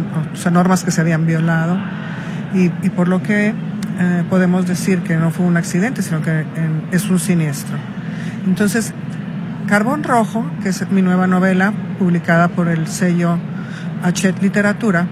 [0.50, 1.78] normas que se habían violado,
[2.54, 3.54] y, y por lo que
[3.98, 6.44] eh, podemos decir que no fue un accidente, sino que
[6.90, 7.76] es un siniestro.
[8.46, 8.92] Entonces,
[9.66, 13.38] Carbón Rojo, que es mi nueva novela, publicada por el sello
[14.02, 15.06] Hachette Literatura,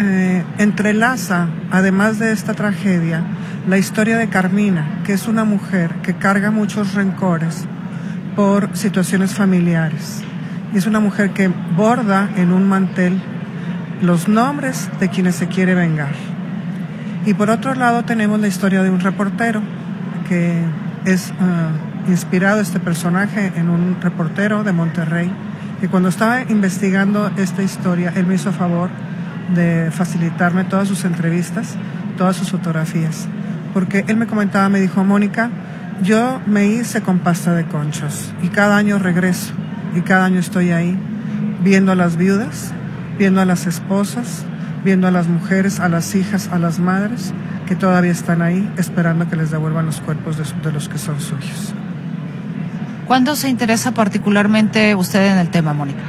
[0.00, 3.22] eh, entrelaza, además de esta tragedia,
[3.68, 7.64] la historia de Carmina, que es una mujer que carga muchos rencores
[8.34, 10.22] por situaciones familiares.
[10.74, 13.20] Es una mujer que borda en un mantel
[14.02, 16.12] los nombres de quienes se quiere vengar.
[17.26, 19.62] Y por otro lado tenemos la historia de un reportero
[20.28, 20.62] que
[21.04, 21.70] es ah,
[22.08, 25.30] inspirado este personaje en un reportero de Monterrey
[25.80, 28.90] que cuando estaba investigando esta historia él me hizo favor
[29.54, 31.76] de facilitarme todas sus entrevistas,
[32.16, 33.26] todas sus fotografías,
[33.72, 35.50] porque él me comentaba, me dijo, Mónica,
[36.02, 39.52] yo me hice con pasta de conchos y cada año regreso
[39.94, 40.98] y cada año estoy ahí
[41.62, 42.72] viendo a las viudas,
[43.18, 44.44] viendo a las esposas,
[44.84, 47.32] viendo a las mujeres, a las hijas, a las madres
[47.66, 51.74] que todavía están ahí esperando que les devuelvan los cuerpos de, los que son suyos.
[53.06, 56.02] ¿Cuándo se interesa particularmente usted en el tema, Mónica?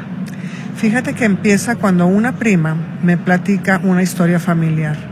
[0.78, 5.09] Fíjate que empieza cuando una prima me platica una historia familiar.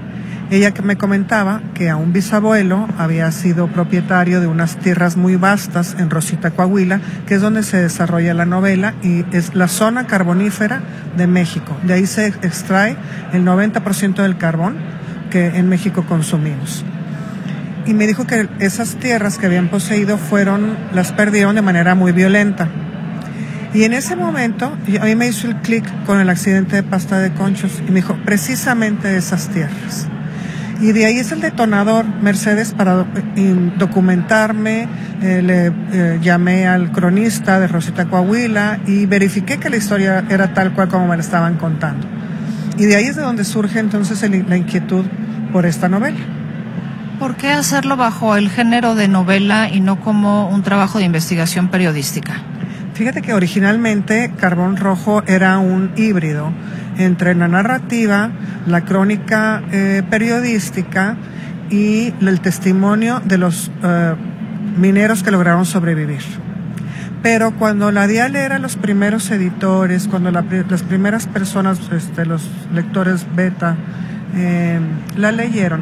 [0.50, 5.36] Ella que me comentaba que a un bisabuelo había sido propietario de unas tierras muy
[5.36, 10.08] vastas en Rosita, Coahuila, que es donde se desarrolla la novela y es la zona
[10.08, 10.82] carbonífera
[11.18, 11.76] de México.
[11.84, 12.96] De ahí se extrae
[13.34, 14.78] el 90% del carbón
[15.32, 16.86] que en México consumimos.
[17.86, 22.14] Y me dijo que esas tierras que habían poseído fueron, las perdieron de manera muy
[22.14, 22.70] violenta.
[23.74, 27.20] Y en ese momento, a mí me hizo el clic con el accidente de pasta
[27.20, 30.08] de conchos y me dijo, precisamente esas tierras.
[30.80, 33.06] Y de ahí es el detonador, Mercedes, para
[33.78, 34.88] documentarme.
[35.22, 40.54] Eh, le eh, llamé al cronista de Rosita Coahuila y verifiqué que la historia era
[40.54, 42.06] tal cual como me la estaban contando.
[42.78, 45.06] Y de ahí es de donde surge entonces el- la inquietud
[45.52, 46.20] por esta novela.
[47.18, 51.70] ¿Por qué hacerlo bajo el género de novela y no como un trabajo de investigación
[51.70, 52.34] periodística?
[52.94, 56.52] Fíjate que originalmente Carbón Rojo era un híbrido
[56.98, 58.32] entre la narrativa,
[58.66, 61.16] la crónica eh, periodística
[61.70, 64.16] y el testimonio de los eh,
[64.78, 66.22] mineros que lograron sobrevivir.
[67.24, 72.50] Pero cuando la Dial era los primeros editores, cuando la las primeras personas, este, los
[72.74, 73.76] lectores beta,
[74.36, 74.80] eh,
[75.18, 75.82] la leyeron,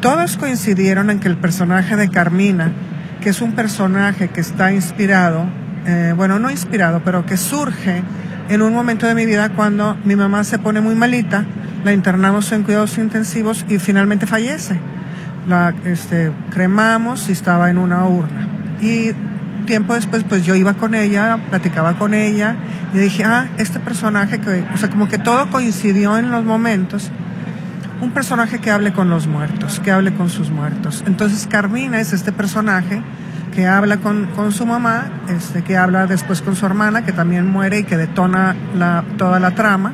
[0.00, 2.72] todos coincidieron en que el personaje de Carmina,
[3.20, 5.44] que es un personaje que está inspirado,
[5.86, 8.02] eh, bueno, no inspirado, pero que surge
[8.50, 11.44] en un momento de mi vida cuando mi mamá se pone muy malita,
[11.84, 14.76] la internamos en cuidados intensivos y finalmente fallece.
[15.48, 18.48] La este, cremamos y estaba en una urna.
[18.82, 19.12] Y
[19.66, 22.56] tiempo después, pues yo iba con ella, platicaba con ella
[22.92, 27.08] y dije, ah, este personaje que, o sea, como que todo coincidió en los momentos
[28.00, 31.04] un personaje que hable con los muertos, que hable con sus muertos.
[31.06, 33.00] Entonces Carmina es este personaje
[33.54, 37.46] que habla con, con su mamá, este, que habla después con su hermana, que también
[37.50, 39.92] muere y que detona la, toda la trama.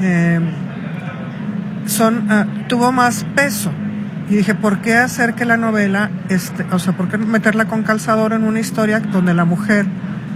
[0.00, 0.40] Eh,
[1.86, 3.70] son, ah, tuvo más peso.
[4.28, 7.84] Y dije, ¿por qué hacer que la novela, este, o sea, por qué meterla con
[7.84, 9.86] calzador en una historia donde la mujer,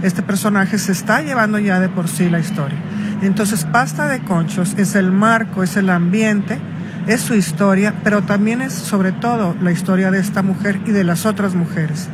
[0.01, 2.77] este personaje, se está llevando ya de por sí la historia?
[3.21, 6.57] Entonces, Pasta de Conchos es el marco, es el ambiente,
[7.07, 11.03] es su historia, pero también es sobre todo la historia de esta mujer y de
[11.03, 12.07] las otras mujeres,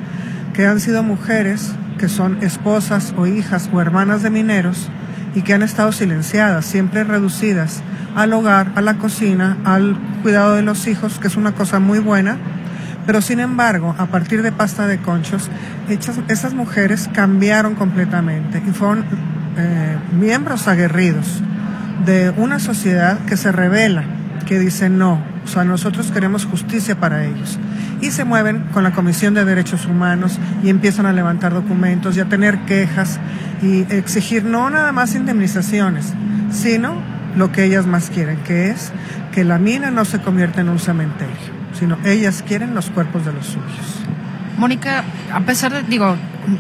[0.54, 4.90] que han sido mujeres que son esposas o hijas o hermanas de mineros
[5.36, 7.82] y que han estado silenciadas, siempre reducidas
[8.16, 12.00] al hogar, a la cocina, al cuidado de los hijos, que es una cosa muy
[12.00, 12.38] buena,
[13.06, 15.50] pero sin embargo, a partir de pasta de conchos,
[16.28, 19.06] esas mujeres cambiaron completamente y fueron
[19.58, 21.42] eh, miembros aguerridos
[22.06, 24.04] de una sociedad que se revela,
[24.48, 27.60] que dice no, o sea, nosotros queremos justicia para ellos.
[28.02, 32.22] Y se mueven con la Comisión de Derechos Humanos y empiezan a levantar documentos y
[32.22, 33.20] a tener quejas
[33.62, 36.14] y exigir no nada más indemnizaciones,
[36.52, 36.96] sino
[37.36, 38.92] lo que ellas más quieren, que es
[39.32, 41.36] que la mina no se convierta en un cementerio,
[41.74, 44.04] sino ellas quieren los cuerpos de los suyos.
[44.58, 46.16] Mónica, a pesar de, digo,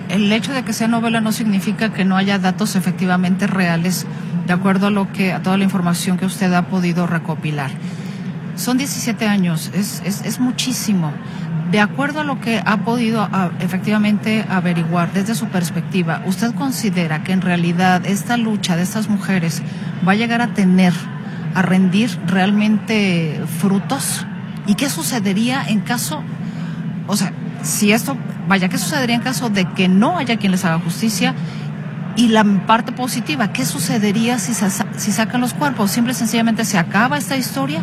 [0.10, 4.06] el hecho de que sea novela no significa que no haya datos efectivamente reales,
[4.48, 7.70] de acuerdo a lo que, a toda la información que usted ha podido recopilar.
[8.56, 11.12] Son 17 años, es, es, es muchísimo.
[11.70, 13.30] De acuerdo a lo que ha podido
[13.60, 19.62] efectivamente averiguar desde su perspectiva, ¿usted considera que en realidad esta lucha de estas mujeres
[20.08, 20.93] va a llegar a tener,
[21.54, 24.26] a rendir realmente frutos?
[24.66, 26.24] ¿Y qué sucedería en caso
[27.08, 27.32] o sea,
[27.64, 28.18] si esto,
[28.48, 31.34] vaya, ¿qué sucedería en caso de que no haya quien les haga justicia?
[32.18, 35.91] Y la parte positiva, ¿qué sucedería si, sa- si sacan los cuerpos?
[35.91, 37.82] ¿Simple y sencillamente se acaba esta historia?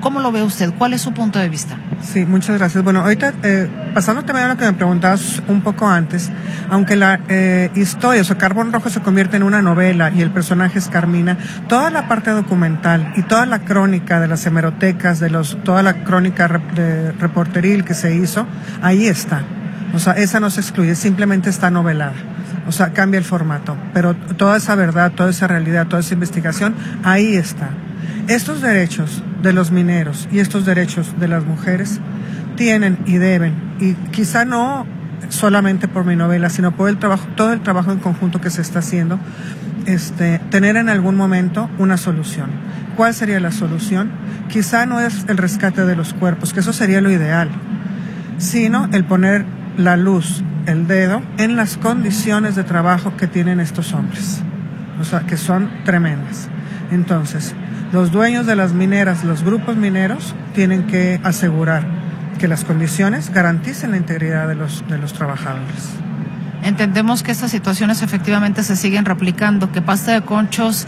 [0.00, 0.72] ¿Cómo lo ve usted?
[0.78, 1.76] ¿Cuál es su punto de vista?
[2.00, 2.84] Sí, muchas gracias.
[2.84, 6.30] Bueno, ahorita, eh, pasando también a lo que me preguntabas un poco antes,
[6.70, 10.30] aunque la eh, historia, o sea, Carbón Rojo se convierte en una novela y el
[10.30, 11.36] personaje es Carmina,
[11.66, 16.04] toda la parte documental y toda la crónica de las hemerotecas, de los, toda la
[16.04, 18.46] crónica reporteril que se hizo,
[18.82, 19.42] ahí está.
[19.94, 22.12] O sea, esa no se excluye, simplemente está novelada.
[22.66, 23.76] O sea, cambia el formato.
[23.92, 26.74] Pero toda esa verdad, toda esa realidad, toda esa investigación,
[27.04, 27.70] ahí está.
[28.28, 32.00] Estos derechos de los mineros y estos derechos de las mujeres
[32.56, 34.86] tienen y deben, y quizá no
[35.28, 38.62] solamente por mi novela, sino por el trabajo, todo el trabajo en conjunto que se
[38.62, 39.18] está haciendo,
[39.86, 42.50] este, tener en algún momento una solución.
[42.96, 44.10] ¿Cuál sería la solución?
[44.48, 47.50] Quizá no es el rescate de los cuerpos, que eso sería lo ideal,
[48.38, 49.44] sino el poner
[49.76, 54.40] la luz, el dedo, en las condiciones de trabajo que tienen estos hombres,
[55.00, 56.48] o sea, que son tremendas.
[56.90, 57.54] Entonces,
[57.92, 61.84] los dueños de las mineras, los grupos mineros, tienen que asegurar
[62.38, 65.90] que las condiciones garanticen la integridad de los, de los trabajadores.
[66.62, 70.86] Entendemos que estas situaciones efectivamente se siguen replicando, que pasta de conchos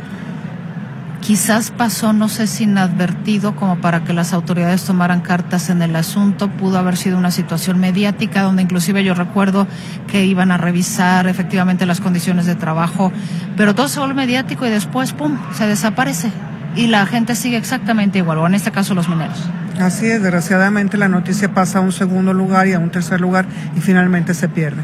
[1.29, 5.95] quizás pasó, no sé si inadvertido, como para que las autoridades tomaran cartas en el
[5.95, 6.49] asunto.
[6.49, 9.66] Pudo haber sido una situación mediática donde inclusive yo recuerdo
[10.11, 13.12] que iban a revisar efectivamente las condiciones de trabajo,
[13.59, 16.33] pero todo se vuelve mediático y después, ¡pum!, se desaparece.
[16.74, 19.51] Y la gente sigue exactamente igual, o en este caso los mineros.
[19.79, 23.45] Así es, desgraciadamente la noticia pasa a un segundo lugar y a un tercer lugar
[23.76, 24.81] y finalmente se pierde.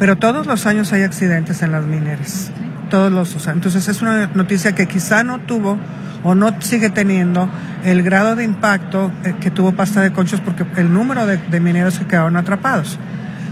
[0.00, 2.50] Pero todos los años hay accidentes en las mineras.
[2.94, 5.76] Todos los, o sea, entonces es una noticia que quizá no tuvo
[6.22, 7.48] o no sigue teniendo
[7.84, 11.98] el grado de impacto eh, que tuvo pasta de conchos porque el número de, mineros
[11.98, 12.96] que quedaron atrapados.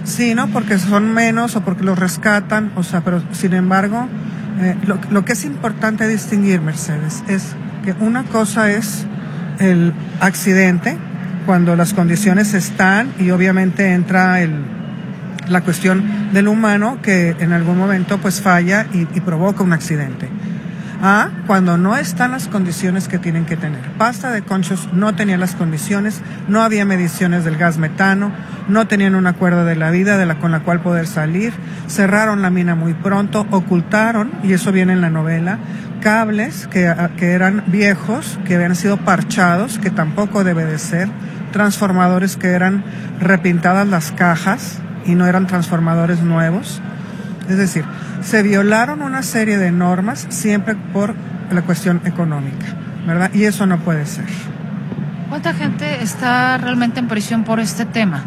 [0.05, 0.47] Sí, ¿no?
[0.47, 4.07] Porque son menos o porque los rescatan, o sea, pero sin embargo,
[4.61, 9.07] eh, lo, lo que es importante distinguir, Mercedes, es que una cosa es
[9.59, 10.97] el accidente,
[11.47, 14.82] cuando las condiciones están y obviamente entra el,
[15.49, 20.29] la cuestión del humano que en algún momento pues falla y, provoca un accidente.
[21.05, 23.81] A, cuando no están las condiciones que tienen que tener.
[23.99, 28.31] Pasta de conchos no tenía las condiciones, no había mediciones del gas metano,
[28.69, 31.53] no tenían un acuerdo de la vida de la, con la cual poder salir,
[31.89, 35.59] cerraron la mina muy pronto, ocultaron, y eso viene en la novela,
[36.01, 41.09] cables que, que eran viejos, que habían sido parchados, que tampoco debe de ser,
[41.51, 42.85] transformadores que eran
[43.19, 46.81] repintadas las cajas y no eran transformadores nuevos.
[47.49, 47.85] Es decir,
[48.23, 51.15] se violaron una serie de normas siempre por
[51.51, 52.67] la cuestión económica,
[53.07, 53.31] ¿verdad?
[53.35, 54.25] Y eso no puede ser.
[55.29, 58.23] ¿Cuánta gente está realmente en prisión por este tema?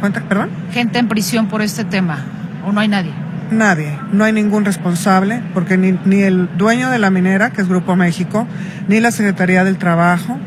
[0.00, 0.50] ¿Cuánta, perdón?
[0.72, 2.18] Gente en prisión por este tema.
[2.66, 3.12] ¿O no hay nadie?
[3.50, 7.68] Nadie, no hay ningún responsable, porque ni, ni el dueño de la minera, que es
[7.68, 8.46] Grupo México,
[8.88, 10.38] ni la Secretaría del Trabajo,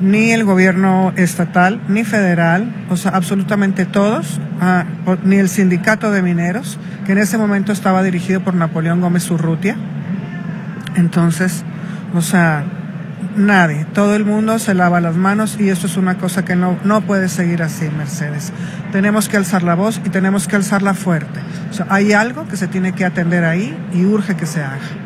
[0.00, 4.84] ni el gobierno estatal, ni federal, o sea, absolutamente todos, ah,
[5.24, 9.76] ni el sindicato de mineros, que en ese momento estaba dirigido por Napoleón Gómez Urrutia.
[10.96, 11.64] Entonces,
[12.14, 12.64] o sea,
[13.36, 16.78] nadie, todo el mundo se lava las manos y esto es una cosa que no,
[16.84, 18.52] no puede seguir así, Mercedes.
[18.92, 21.40] Tenemos que alzar la voz y tenemos que alzarla fuerte.
[21.88, 25.05] Hay algo que se tiene que atender ahí y urge que se haga.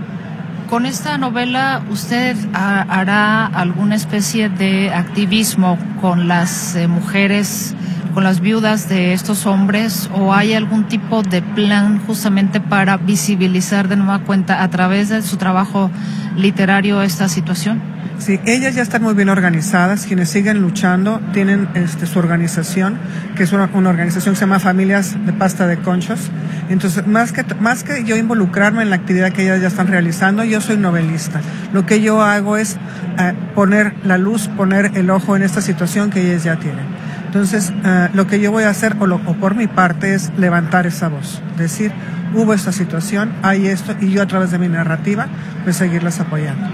[0.71, 7.75] Con esta novela, ¿usted ha- hará alguna especie de activismo con las eh, mujeres,
[8.15, 10.09] con las viudas de estos hombres?
[10.15, 15.23] ¿O hay algún tipo de plan justamente para visibilizar de nueva cuenta a través de
[15.23, 15.91] su trabajo
[16.37, 17.81] literario esta situación?
[18.21, 22.99] Sí, ellas ya están muy bien organizadas, quienes siguen luchando tienen este, su organización,
[23.35, 26.31] que es una, una organización que se llama Familias de Pasta de Conchos.
[26.69, 30.45] Entonces, más que, más que yo involucrarme en la actividad que ellas ya están realizando,
[30.45, 31.41] yo soy novelista.
[31.73, 32.77] Lo que yo hago es
[33.19, 36.85] eh, poner la luz, poner el ojo en esta situación que ellas ya tienen.
[37.25, 40.31] Entonces, eh, lo que yo voy a hacer, o, lo, o por mi parte, es
[40.37, 41.91] levantar esa voz, decir,
[42.35, 45.27] hubo esta situación, hay esto, y yo a través de mi narrativa,
[45.65, 46.69] pues seguirlas apoyando.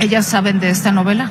[0.00, 1.28] ¿Ellas saben de esta novela?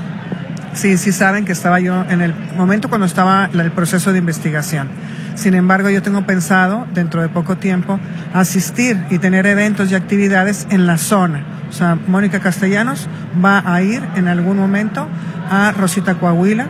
[0.74, 4.90] Sí, sí saben que estaba yo en el momento cuando estaba el proceso de investigación.
[5.36, 8.00] Sin embargo, yo tengo pensado, dentro de poco tiempo,
[8.34, 11.44] asistir y tener eventos y actividades en la zona.
[11.70, 13.08] O sea, Mónica Castellanos
[13.44, 15.08] va a ir en algún momento
[15.50, 16.68] a Rosita Coahuila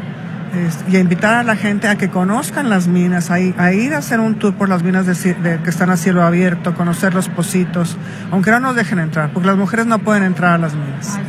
[0.56, 3.94] es- y a invitar a la gente a que conozcan las minas, a, a ir
[3.94, 7.14] a hacer un tour por las minas de de- que están a cielo abierto, conocer
[7.14, 7.98] los pocitos,
[8.32, 11.20] aunque no nos dejen entrar, porque las mujeres no pueden entrar a las minas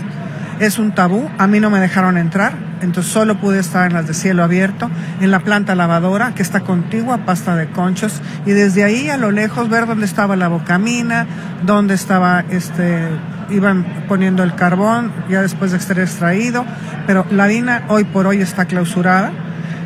[0.61, 1.29] es un tabú.
[1.39, 4.91] A mí no me dejaron entrar, entonces solo pude estar en las de cielo abierto,
[5.21, 9.31] en la planta lavadora que está contigua pasta de conchos y desde ahí a lo
[9.31, 11.27] lejos ver dónde estaba la bocamina,
[11.65, 13.09] dónde estaba este
[13.51, 16.65] iban poniendo el carbón ya después de ser extraído,
[17.07, 19.33] pero la mina hoy por hoy está clausurada.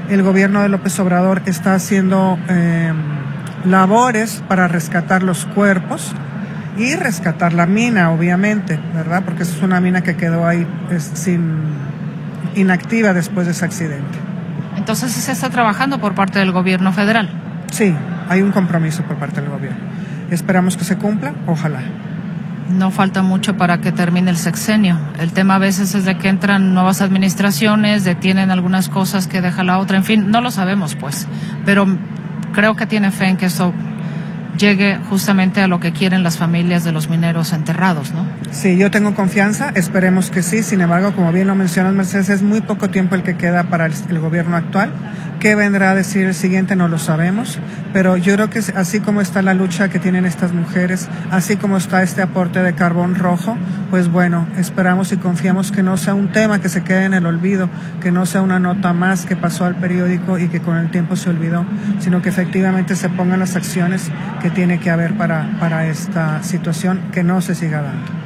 [0.09, 2.93] El gobierno de López Obrador está haciendo eh,
[3.65, 6.13] labores para rescatar los cuerpos
[6.77, 9.23] y rescatar la mina, obviamente, ¿verdad?
[9.25, 11.63] Porque es una mina que quedó ahí es, sin
[12.55, 14.19] inactiva después de ese accidente.
[14.77, 17.31] Entonces se está trabajando por parte del gobierno federal.
[17.71, 17.95] Sí,
[18.29, 19.79] hay un compromiso por parte del gobierno.
[20.31, 21.81] Esperamos que se cumpla, ojalá.
[22.71, 24.99] No falta mucho para que termine el sexenio.
[25.19, 29.63] El tema a veces es de que entran nuevas administraciones, detienen algunas cosas que deja
[29.63, 31.27] la otra, en fin, no lo sabemos pues,
[31.67, 31.87] pero
[32.53, 33.75] creo que tiene fe en que esto
[34.57, 38.27] llegue justamente a lo que quieren las familias de los mineros enterrados, ¿no?
[38.51, 40.63] Sí, yo tengo confianza, esperemos que sí.
[40.63, 43.87] Sin embargo, como bien lo mencionas, Mercedes, es muy poco tiempo el que queda para
[43.87, 44.93] el, el gobierno actual.
[45.43, 46.77] ¿Qué vendrá a decir el siguiente?
[46.77, 47.59] No lo sabemos.
[47.93, 51.79] Pero yo creo que así como está la lucha que tienen estas mujeres, así como
[51.79, 53.59] está este aporte de carbón rojo,
[53.91, 57.27] pues bueno, esperamos y confiamos que no sea un tema que se quede en el
[57.27, 57.69] olvido,
[58.01, 61.17] que no sea una nota más que pasó al periódico y que con el tiempo
[61.17, 61.67] se olvidó,
[61.99, 67.01] sino que efectivamente se pongan las acciones que tiene que haber para, para esta situación
[67.11, 68.22] que no se siga dando.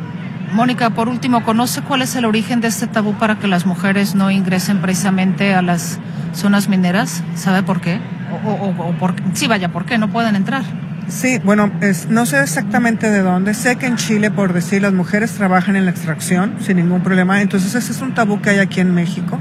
[0.53, 4.15] Mónica, por último, ¿conoce cuál es el origen de este tabú para que las mujeres
[4.15, 5.99] no ingresen precisamente a las
[6.33, 7.23] zonas mineras?
[7.35, 8.01] ¿Sabe por qué?
[8.45, 10.63] O, o- o- por, sí, vaya, ¿por qué no pueden entrar?
[11.09, 13.55] Sí, bueno, es, no sé exactamente de dónde.
[13.55, 17.41] Sé que en Chile, por decir, las mujeres trabajan en la extracción sin ningún problema.
[17.43, 19.39] Entonces ese es un tabú que hay aquí en México.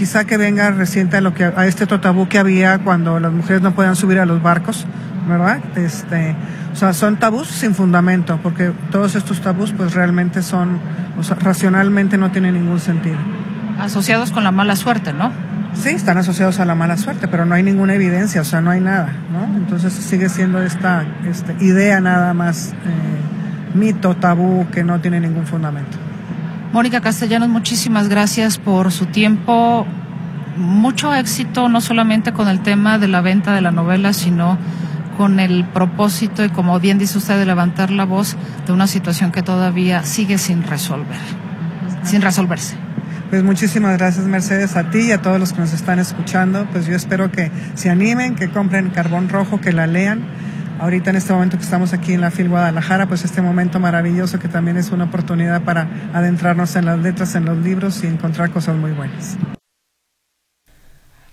[0.00, 3.60] Quizá que venga reciente a lo que a este tabú que había cuando las mujeres
[3.60, 4.86] no podían subir a los barcos,
[5.28, 5.58] ¿verdad?
[5.76, 6.34] Este,
[6.72, 10.78] o sea, son tabús sin fundamento, porque todos estos tabús, pues realmente son,
[11.18, 13.18] o sea, racionalmente no tienen ningún sentido.
[13.78, 15.32] asociados con la mala suerte, ¿no?
[15.74, 18.70] Sí, están asociados a la mala suerte, pero no hay ninguna evidencia, o sea, no
[18.70, 19.54] hay nada, ¿no?
[19.54, 25.46] Entonces sigue siendo esta este, idea nada más eh, mito, tabú, que no tiene ningún
[25.46, 25.98] fundamento.
[26.72, 29.86] Mónica Castellanos, muchísimas gracias por su tiempo.
[30.56, 34.56] Mucho éxito, no solamente con el tema de la venta de la novela, sino
[35.16, 39.32] con el propósito y, como bien dice usted, de levantar la voz de una situación
[39.32, 41.18] que todavía sigue sin resolver,
[42.04, 42.76] sin resolverse.
[43.30, 46.68] Pues muchísimas gracias Mercedes a ti y a todos los que nos están escuchando.
[46.70, 50.22] Pues yo espero que se animen, que compren Carbón Rojo, que la lean.
[50.80, 54.38] Ahorita en este momento que estamos aquí en la FIL Guadalajara, pues este momento maravilloso
[54.38, 58.50] que también es una oportunidad para adentrarnos en las letras, en los libros y encontrar
[58.50, 59.36] cosas muy buenas.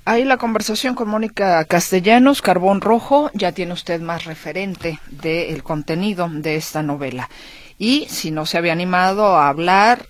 [0.04, 6.28] Ahí la conversación con Mónica Castellanos, Carbón Rojo, ya tiene usted más referente del contenido
[6.30, 7.30] de esta novela.
[7.80, 10.06] Y si no se había animado a hablar,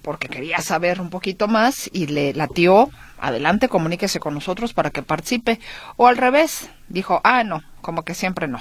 [0.00, 5.02] porque quería saber un poquito más y le latió, adelante, comuníquese con nosotros para que
[5.02, 5.58] participe.
[5.96, 8.60] O al revés, dijo, ah, no, como que siempre no.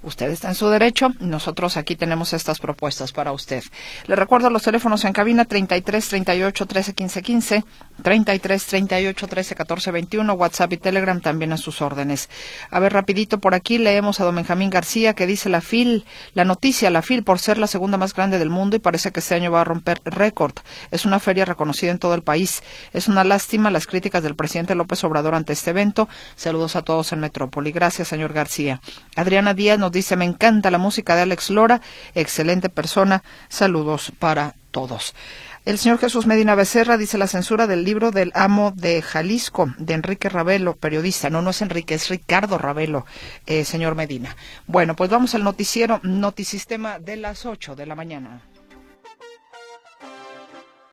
[0.00, 3.64] Usted está en su derecho, nosotros aquí tenemos estas propuestas para usted.
[4.06, 7.64] Le recuerdo los teléfonos en cabina 33 38 13 15 15,
[8.04, 12.30] 33 38 13 14 21, WhatsApp y Telegram también a sus órdenes.
[12.70, 16.44] A ver, rapidito por aquí leemos a don Benjamín García que dice la FIL, la
[16.44, 19.34] noticia, la FIL por ser la segunda más grande del mundo y parece que este
[19.34, 20.54] año va a romper récord.
[20.92, 22.62] Es una feria reconocida en todo el país.
[22.92, 26.08] Es una lástima las críticas del presidente López Obrador ante este evento.
[26.36, 27.72] Saludos a todos en Metrópoli.
[27.72, 28.80] Gracias, señor García.
[29.16, 31.80] Adriana Díaz dice, me encanta la música de Alex Lora,
[32.14, 35.14] excelente persona, saludos para todos.
[35.64, 39.94] El señor Jesús Medina Becerra dice la censura del libro del amo de Jalisco, de
[39.94, 41.28] Enrique Ravelo, periodista.
[41.28, 43.04] No, no es Enrique, es Ricardo Ravelo,
[43.46, 44.34] eh, señor Medina.
[44.66, 48.40] Bueno, pues vamos al noticiero Notisistema de las 8 de la mañana.